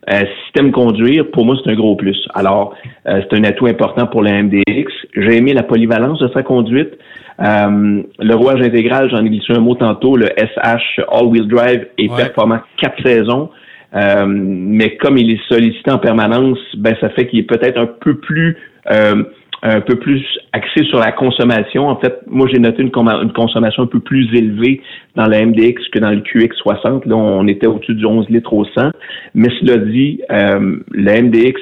euh, 0.09 0.23
système 0.45 0.71
conduire, 0.71 1.29
pour 1.31 1.45
moi, 1.45 1.55
c'est 1.63 1.71
un 1.71 1.75
gros 1.75 1.95
plus. 1.95 2.17
Alors, 2.33 2.75
euh, 3.07 3.21
c'est 3.21 3.37
un 3.37 3.43
atout 3.43 3.67
important 3.67 4.07
pour 4.07 4.23
la 4.23 4.41
MDX. 4.41 4.91
J'ai 5.15 5.37
aimé 5.37 5.53
la 5.53 5.63
polyvalence 5.63 6.19
de 6.19 6.29
sa 6.33 6.41
conduite. 6.41 6.97
Euh, 7.41 8.03
le 8.19 8.35
rouage 8.35 8.61
intégral, 8.61 9.09
j'en 9.09 9.25
ai 9.25 9.29
glissé 9.29 9.53
un 9.53 9.59
mot 9.59 9.75
tantôt, 9.75 10.15
le 10.15 10.27
SH 10.37 11.01
All-Wheel 11.11 11.47
Drive 11.47 11.87
est 11.97 12.09
Ouais. 12.09 12.17
performant 12.17 12.59
quatre 12.77 13.01
saisons. 13.03 13.49
Euh, 13.93 14.25
mais 14.27 14.95
comme 14.97 15.17
il 15.17 15.31
est 15.31 15.41
sollicité 15.49 15.91
en 15.91 15.97
permanence, 15.97 16.59
ben 16.77 16.95
ça 17.01 17.09
fait 17.09 17.27
qu'il 17.27 17.39
est 17.39 17.43
peut-être 17.43 17.77
un 17.77 17.87
peu 17.87 18.15
plus 18.15 18.57
euh, 18.89 19.23
un 19.63 19.81
peu 19.81 19.95
plus 19.95 20.23
axé 20.53 20.83
sur 20.85 20.99
la 20.99 21.11
consommation. 21.11 21.87
En 21.87 21.97
fait, 21.97 22.19
moi 22.27 22.47
j'ai 22.51 22.59
noté 22.59 22.81
une, 22.81 22.89
consommation 22.89 23.83
un 23.83 23.87
peu 23.87 23.99
plus 23.99 24.27
élevée 24.35 24.81
dans 25.15 25.27
la 25.27 25.45
MDX 25.45 25.87
que 25.91 25.99
dans 25.99 26.09
le 26.09 26.21
QX60. 26.21 27.07
Là, 27.07 27.15
on 27.15 27.45
était 27.47 27.67
au-dessus 27.67 27.93
du 27.93 28.05
11 28.05 28.27
litres 28.29 28.53
au 28.53 28.65
100. 28.65 28.91
Mais 29.35 29.49
cela 29.59 29.77
dit, 29.77 30.19
euh, 30.31 30.77
la 30.93 31.21
MDX 31.21 31.53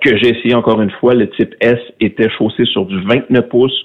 que 0.00 0.16
j'ai 0.18 0.38
essayé 0.38 0.54
encore 0.54 0.80
une 0.80 0.92
fois, 1.00 1.14
le 1.14 1.28
type 1.30 1.54
S 1.60 1.78
était 2.00 2.30
chaussé 2.30 2.64
sur 2.66 2.86
du 2.86 3.00
29 3.00 3.48
pouces. 3.48 3.84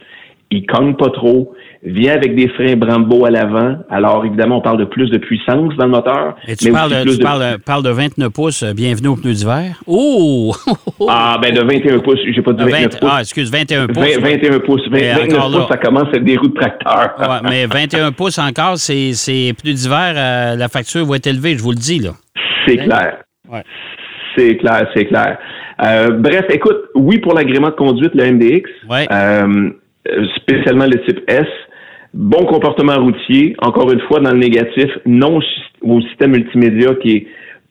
Il 0.52 0.66
cogne 0.68 0.94
pas 0.96 1.10
trop, 1.10 1.52
vient 1.84 2.14
avec 2.14 2.36
des 2.36 2.48
freins 2.50 2.76
Brembo 2.76 3.26
à 3.26 3.32
l'avant. 3.32 3.78
Alors 3.90 4.24
évidemment, 4.24 4.58
on 4.58 4.62
parle 4.62 4.78
de 4.78 4.86
plus 4.86 5.10
de 5.10 5.18
puissance 5.18 5.74
dans 5.78 5.86
le 5.86 5.90
moteur. 5.92 6.36
Et 6.48 6.56
tu 6.56 6.66
mais 6.66 6.72
parles, 6.74 6.92
aussi 6.92 7.00
de, 7.00 7.04
plus 7.04 7.12
tu 7.14 7.18
de- 7.18 7.24
parles, 7.24 7.58
parles 7.66 7.84
de 7.84 7.90
29 7.90 8.30
pouces, 8.32 8.62
euh, 8.62 8.74
bienvenue 8.74 9.08
aux 9.08 9.16
pneus 9.16 9.34
d'hiver. 9.34 9.82
Oh! 9.88 10.54
Ah, 11.10 11.38
ben 11.42 11.54
de 11.54 11.62
21 11.62 12.00
pouces, 12.00 12.20
j'ai 12.34 12.42
pas 12.42 12.54
dit 12.54 12.62
Ah, 12.62 12.66
29 12.66 12.82
20 12.94 13.00
pouces. 13.00 13.10
ah, 13.12 13.20
excuse, 13.22 13.52
21 13.52 13.88
pouces. 13.88 13.98
20 13.98 14.22
21 14.22 14.60
pouces. 14.60 14.90
20 14.90 14.98
Et 14.98 15.12
29 15.14 15.34
encore 15.38 15.50
là. 15.50 15.58
pouces, 15.58 15.68
ça 15.70 15.78
commence 15.78 16.08
avec 16.10 16.24
des 16.24 16.38
roues 16.38 16.48
de 16.50 16.54
tracteur. 16.54 17.16
Ouais, 17.20 17.50
mais 17.50 17.66
21 17.72 18.12
pouces 18.12 18.38
encore, 18.40 18.78
c'est 18.78 19.14
c'est 19.14 19.54
pneus 19.62 19.74
d'hiver, 19.74 20.14
euh, 20.16 20.56
la 20.56 20.68
facture 20.70 21.04
va 21.06 21.16
être 21.18 21.28
élevée, 21.28 21.58
je 21.58 21.64
vous 21.64 21.72
le 21.72 21.78
dis. 21.78 22.00
là. 22.00 22.12
C'est 22.68 22.78
clair. 22.78 23.18
Ouais. 23.52 23.64
C'est 24.38 24.56
clair, 24.58 24.88
c'est 24.96 25.06
clair. 25.06 25.38
Euh, 25.86 26.12
bref, 26.12 26.46
écoute, 26.50 26.78
oui 26.96 27.18
pour 27.20 27.34
l'agrément 27.34 27.70
de 27.70 27.74
conduite, 27.76 28.12
le 28.14 28.32
MDX, 28.32 28.70
Ouais. 28.90 29.08
euh, 29.12 29.70
spécialement 30.36 30.86
le 30.86 31.02
type 31.06 31.22
S. 31.28 31.48
bon 32.14 32.46
comportement 32.46 32.96
routier, 32.96 33.56
encore 33.60 33.92
une 33.92 34.02
fois 34.02 34.20
dans 34.20 34.32
le 34.32 34.40
négatif, 34.40 34.90
non 35.06 35.40
au 35.82 36.02
système 36.02 36.32
multimédia 36.32 36.96
qui 36.96 37.12
est 37.12 37.28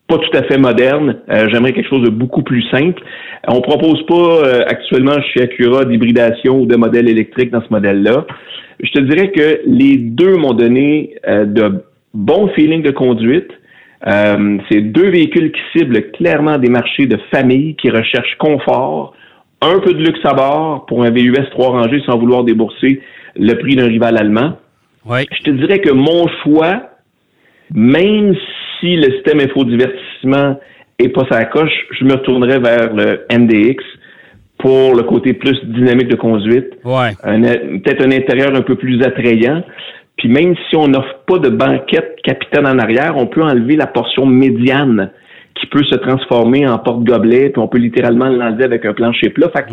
pas 0.08 0.18
tout 0.18 0.36
à 0.36 0.42
fait 0.44 0.58
moderne. 0.58 1.16
Euh, 1.30 1.48
j'aimerais 1.50 1.72
quelque 1.72 1.88
chose 1.88 2.02
de 2.02 2.10
beaucoup 2.10 2.42
plus 2.42 2.62
simple. 2.70 3.02
On 3.48 3.60
propose 3.60 4.04
pas 4.06 4.14
euh, 4.14 4.62
actuellement 4.66 5.20
chez 5.32 5.42
Acura 5.42 5.84
d'hybridation 5.84 6.60
ou 6.60 6.66
de 6.66 6.76
modèle 6.76 7.08
électrique 7.08 7.50
dans 7.50 7.62
ce 7.62 7.70
modèle-là. 7.70 8.26
Je 8.80 8.90
te 8.90 9.00
dirais 9.00 9.30
que 9.30 9.60
les 9.66 9.96
deux 9.96 10.36
m'ont 10.36 10.54
donné 10.54 11.14
euh, 11.26 11.44
de 11.44 11.84
bons 12.14 12.48
feelings 12.48 12.82
de 12.82 12.90
conduite. 12.90 13.50
c'est 14.68 14.80
deux 14.80 15.10
véhicules 15.10 15.52
qui 15.52 15.60
ciblent 15.72 16.10
clairement 16.10 16.58
des 16.58 16.68
marchés 16.68 17.06
de 17.06 17.18
famille 17.32 17.76
qui 17.76 17.88
recherchent 17.88 18.36
confort, 18.38 19.14
un 19.62 19.78
peu 19.78 19.94
de 19.94 20.04
luxe 20.04 20.20
à 20.24 20.34
bord 20.34 20.86
pour 20.86 21.04
un 21.04 21.10
VUS 21.10 21.34
3 21.52 21.68
rangées 21.68 22.02
sans 22.04 22.18
vouloir 22.18 22.44
débourser 22.44 23.00
le 23.36 23.54
prix 23.54 23.76
d'un 23.76 23.86
rival 23.86 24.18
allemand. 24.18 24.58
Ouais. 25.06 25.26
Je 25.32 25.42
te 25.42 25.50
dirais 25.50 25.80
que 25.80 25.90
mon 25.90 26.26
choix, 26.42 26.90
même 27.72 28.34
si 28.80 28.96
le 28.96 29.12
système 29.14 29.40
infodivertissement 29.40 30.60
est 30.98 31.08
pas 31.08 31.24
sa 31.30 31.44
coche, 31.44 31.86
je 31.98 32.04
me 32.04 32.16
tournerais 32.16 32.58
vers 32.58 32.92
le 32.92 33.24
MDX 33.32 33.82
pour 34.58 34.94
le 34.94 35.02
côté 35.02 35.32
plus 35.32 35.58
dynamique 35.64 36.08
de 36.08 36.16
conduite. 36.16 36.70
Ouais. 36.84 37.14
Peut-être 37.22 38.04
un 38.04 38.12
intérieur 38.12 38.54
un 38.54 38.62
peu 38.62 38.76
plus 38.76 39.02
attrayant. 39.02 39.64
Puis 40.18 40.28
même 40.28 40.54
si 40.68 40.76
on 40.76 40.88
n'offre 40.88 41.20
pas 41.26 41.38
de 41.38 41.48
banquette 41.48 42.16
capitaine 42.22 42.66
en 42.66 42.78
arrière, 42.78 43.16
on 43.16 43.26
peut 43.26 43.42
enlever 43.42 43.76
la 43.76 43.86
portion 43.86 44.26
médiane 44.26 45.10
qui 45.54 45.66
peut 45.66 45.84
se 45.84 45.96
transformer 45.96 46.66
en 46.66 46.78
porte-gobelet, 46.78 47.50
puis 47.50 47.60
on 47.60 47.68
peut 47.68 47.78
littéralement 47.78 48.28
l'enlever 48.28 48.64
avec 48.64 48.84
un 48.84 48.92
plancher 48.92 49.30
plat. 49.30 49.50
Fait 49.50 49.66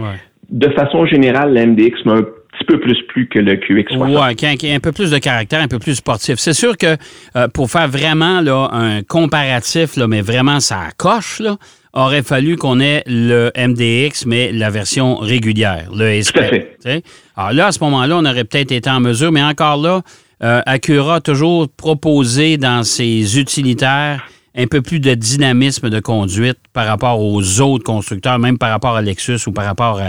de 0.50 0.70
façon 0.70 1.06
générale, 1.06 1.54
le 1.54 1.66
MDX 1.68 2.06
m'a 2.06 2.14
un 2.14 2.22
petit 2.22 2.66
peu 2.68 2.80
plus 2.80 2.98
plus 3.08 3.28
que 3.28 3.40
le 3.40 3.54
QX60. 3.54 4.00
Oui, 4.00 4.36
qui 4.36 4.72
a 4.72 4.74
un 4.74 4.80
peu 4.80 4.92
plus 4.92 5.12
de 5.12 5.18
caractère, 5.18 5.62
un 5.62 5.68
peu 5.68 5.80
plus 5.80 5.96
sportif. 5.96 6.36
C'est 6.38 6.54
sûr 6.54 6.78
que 6.78 6.98
euh, 7.36 7.48
pour 7.48 7.70
faire 7.70 7.88
vraiment 7.88 8.42
là, 8.42 8.70
un 8.72 9.04
comparatif, 9.04 9.96
là, 9.96 10.08
mais 10.08 10.22
vraiment 10.22 10.60
ça 10.60 10.90
coche, 10.98 11.40
là, 11.40 11.58
aurait 11.94 12.24
fallu 12.24 12.56
qu'on 12.56 12.80
ait 12.80 13.04
le 13.06 13.52
MDX, 13.56 14.26
mais 14.26 14.52
la 14.52 14.70
version 14.70 15.16
régulière, 15.18 15.90
le 15.96 16.22
SP. 16.22 16.34
Tout 16.34 16.40
à 16.40 16.92
fait. 16.92 17.04
Alors 17.36 17.54
là, 17.54 17.68
à 17.68 17.72
ce 17.72 17.84
moment-là, 17.84 18.18
on 18.18 18.26
aurait 18.26 18.44
peut-être 18.44 18.72
été 18.72 18.90
en 18.90 19.00
mesure, 19.00 19.32
mais 19.32 19.44
encore 19.44 19.78
là, 19.78 20.02
euh, 20.44 20.62
Acura 20.66 21.16
a 21.16 21.22
toujours 21.22 21.68
proposé 21.70 22.58
dans 22.58 22.84
ses 22.84 23.40
utilitaires 23.40 24.26
un 24.56 24.68
peu 24.68 24.82
plus 24.82 25.00
de 25.00 25.14
dynamisme 25.14 25.90
de 25.90 26.00
conduite 26.00 26.58
par 26.74 26.88
rapport 26.88 27.22
aux 27.22 27.62
autres 27.62 27.84
constructeurs, 27.84 28.40
même 28.40 28.58
par 28.58 28.70
rapport 28.70 28.96
à 28.96 29.02
Lexus 29.02 29.40
ou 29.48 29.52
par 29.52 29.66
rapport 29.66 30.02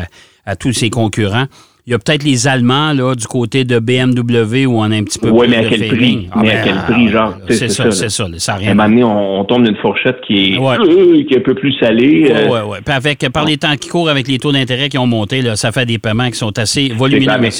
à 0.46 0.56
tous 0.56 0.72
ses 0.72 0.90
concurrents. 0.90 1.46
Il 1.90 1.94
y 1.94 1.96
a 1.96 1.98
peut-être 1.98 2.22
les 2.22 2.46
Allemands 2.46 2.92
là, 2.92 3.16
du 3.16 3.26
côté 3.26 3.64
de 3.64 3.80
BMW 3.80 4.64
où 4.64 4.78
on 4.78 4.92
a 4.92 4.94
un 4.94 5.02
petit 5.02 5.18
peu 5.18 5.36
plus 5.36 5.48
mais 5.48 5.56
à 5.56 5.64
quel 5.64 5.88
prix? 5.88 6.28
Ah, 6.30 6.38
mais 6.40 6.50
à 6.52 6.54
ben, 6.54 6.62
quel 6.64 6.94
prix, 6.94 7.08
genre? 7.08 7.34
C'est 7.48 7.68
ça, 7.68 7.90
c'est 7.90 8.08
ça. 8.08 8.26
Ça, 8.38 8.54
rien. 8.54 8.78
À 8.78 8.84
un 8.84 9.02
on, 9.02 9.44
tombe 9.44 9.64
d'une 9.64 9.74
fourchette 9.74 10.20
qui 10.24 10.54
est, 10.54 10.56
euh, 10.56 11.24
qui 11.24 11.34
est 11.34 11.38
un 11.38 11.40
peu 11.40 11.54
plus 11.54 11.72
salée. 11.80 12.30
Oui, 12.32 12.42
oui, 12.48 12.58
oui. 12.64 12.78
Puis 12.84 12.94
avec, 12.94 13.28
par 13.32 13.44
les 13.44 13.56
temps 13.56 13.74
qui 13.74 13.88
courent, 13.88 14.08
avec 14.08 14.28
les 14.28 14.38
taux 14.38 14.52
d'intérêt 14.52 14.88
qui 14.88 14.98
ont 14.98 15.06
monté, 15.08 15.42
là, 15.42 15.56
ça 15.56 15.72
fait 15.72 15.84
des 15.84 15.98
paiements 15.98 16.28
qui 16.28 16.38
sont 16.38 16.56
assez 16.60 16.90
volumineux 16.90 17.50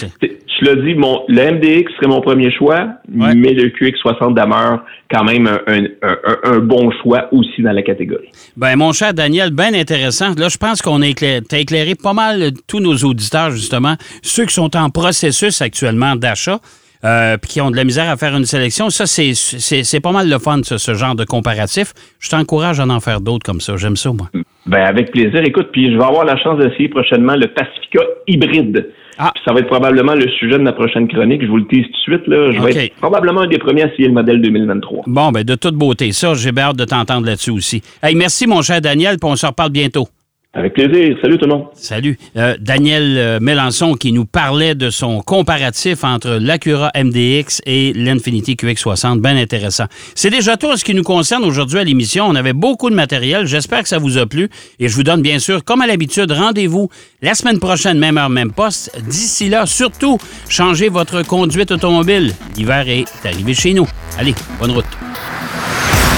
tu 0.61 0.67
l'as 0.67 0.77
dit, 0.77 0.95
mon, 0.95 1.23
le 1.29 1.53
MDX 1.53 1.91
serait 1.97 2.07
mon 2.07 2.21
premier 2.21 2.53
choix, 2.53 2.89
mais 3.09 3.55
le 3.55 3.69
QX60 3.71 4.35
demeure 4.35 4.85
quand 5.11 5.25
même 5.25 5.49
un, 5.49 6.59
bon 6.59 6.91
choix 7.03 7.29
aussi 7.33 7.63
dans 7.63 7.73
la 7.73 7.83
catégorie. 7.83 8.29
Ben, 8.57 8.77
mon 8.77 8.93
cher 8.93 9.15
Daniel, 9.15 9.51
bien 9.51 9.73
intéressant. 9.75 10.35
Là, 10.37 10.49
je 10.49 10.59
pense 10.59 10.83
qu'on 10.83 11.01
a 11.03 11.07
éclairé, 11.07 11.41
as 11.51 11.59
éclairé 11.59 11.95
pas 11.95 12.13
mal 12.13 12.53
tous 12.69 12.81
nos 12.81 12.95
auditeurs, 12.97 13.51
justement, 13.51 13.95
ceux 14.23 14.47
qui 14.47 14.55
sont 14.55 14.77
en 14.77 14.91
processus 14.91 15.63
actuellement 15.63 16.17
d'achat. 16.17 16.61
Euh, 17.03 17.39
puis 17.39 17.53
qui 17.53 17.61
ont 17.63 17.71
de 17.71 17.77
la 17.77 17.85
misère 17.85 18.11
à 18.11 18.19
faire 18.19 18.37
une 18.37 18.45
sélection. 18.45 18.91
Ça, 18.91 19.07
c'est 19.07 20.01
pas 20.01 20.13
mal 20.13 20.29
le 20.29 20.39
fun, 20.39 20.61
ce, 20.63 20.95
genre 20.95 21.15
de 21.15 21.25
comparatif. 21.25 21.95
Je 22.19 22.29
t'encourage 22.29 22.79
à 22.79 22.87
en 22.87 23.01
faire 23.01 23.23
d'autres 23.23 23.43
comme 23.43 23.63
ça. 23.63 23.75
J'aime 23.79 23.97
ça, 23.97 24.13
moi. 24.13 24.29
Ben, 24.67 24.83
avec 24.83 25.11
plaisir. 25.11 25.41
Écoute, 25.43 25.69
puis 25.73 25.91
je 25.91 25.97
vais 25.97 26.05
avoir 26.05 26.27
la 26.27 26.37
chance 26.37 26.59
d'essayer 26.59 26.91
prochainement 26.91 27.37
le 27.37 27.47
Pacifica 27.47 28.01
hybride. 28.27 28.91
Ah. 29.23 29.33
ça 29.45 29.53
va 29.53 29.61
être 29.61 29.67
probablement 29.67 30.15
le 30.15 30.27
sujet 30.31 30.57
de 30.57 30.63
ma 30.63 30.73
prochaine 30.73 31.07
chronique. 31.07 31.43
Je 31.43 31.47
vous 31.47 31.59
le 31.59 31.67
dis 31.71 31.83
tout 31.83 31.91
de 31.91 31.97
suite. 31.97 32.27
Là. 32.27 32.53
Je 32.53 32.61
vais 32.61 32.87
être 32.87 32.95
probablement 32.97 33.43
un 33.43 33.47
des 33.47 33.59
premiers 33.59 33.83
à 33.83 33.87
essayer 33.89 34.09
le 34.09 34.15
modèle 34.15 34.41
2023. 34.41 35.05
Bon, 35.07 35.31
ben 35.31 35.45
de 35.45 35.55
toute 35.55 35.75
beauté. 35.75 36.13
Ça, 36.13 36.33
j'ai 36.35 36.51
hâte 36.57 36.77
de 36.77 36.85
t'entendre 36.85 37.27
là-dessus 37.27 37.51
aussi. 37.51 37.83
Hey, 38.03 38.15
merci, 38.15 38.47
mon 38.47 38.63
cher 38.63 38.81
Daniel, 38.81 39.19
puis 39.19 39.31
on 39.31 39.37
se 39.37 39.47
reparle 39.47 39.71
bientôt. 39.71 40.09
Avec 40.53 40.75
plaisir. 40.75 41.17
Salut 41.23 41.39
tout 41.39 41.45
le 41.45 41.53
monde. 41.55 41.67
Salut. 41.75 42.19
Euh, 42.37 42.57
Daniel 42.59 43.17
euh, 43.19 43.39
Mélenchon 43.41 43.95
qui 43.95 44.11
nous 44.11 44.25
parlait 44.25 44.75
de 44.75 44.91
son 44.91 45.21
comparatif 45.21 46.03
entre 46.03 46.39
l'Acura 46.41 46.91
MDX 46.97 47.63
et 47.67 47.93
l'Infinity 47.95 48.57
QX60. 48.57 49.21
Bien 49.21 49.37
intéressant. 49.37 49.85
C'est 50.17 50.31
déjà 50.31 50.57
tout 50.57 50.77
ce 50.77 50.85
qui 50.85 50.93
nous 50.93 51.05
concerne 51.05 51.45
aujourd'hui 51.45 51.79
à 51.79 51.85
l'émission. 51.85 52.27
On 52.27 52.35
avait 52.35 52.53
beaucoup 52.53 52.91
de 52.91 52.97
matériel. 52.97 53.47
J'espère 53.47 53.85
que 53.85 53.89
ça 53.89 53.99
vous 53.99 54.19
a 54.19 54.27
plu. 54.27 54.49
Et 54.81 54.89
je 54.89 54.97
vous 54.97 55.05
donne 55.05 55.23
bien 55.23 55.39
sûr, 55.39 55.65
comme 55.65 55.83
à 55.83 55.87
l'habitude, 55.87 56.33
rendez-vous 56.33 56.89
la 57.23 57.35
semaine 57.35 57.61
prochaine, 57.61 58.01
même 58.01 58.19
heure, 58.19 58.29
même 58.29 58.51
poste. 58.51 58.91
D'ici 59.07 59.49
là, 59.49 59.67
surtout, 59.67 60.19
changez 60.49 60.89
votre 60.89 61.23
conduite 61.23 61.71
automobile. 61.71 62.35
L'hiver 62.57 62.89
est 62.89 63.05
arrivé 63.25 63.55
chez 63.55 63.73
nous. 63.73 63.87
Allez, 64.19 64.35
bonne 64.59 64.73
route. 64.73 64.85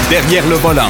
Derrière 0.09 0.47
le 0.47 0.55
volant. 0.55 0.89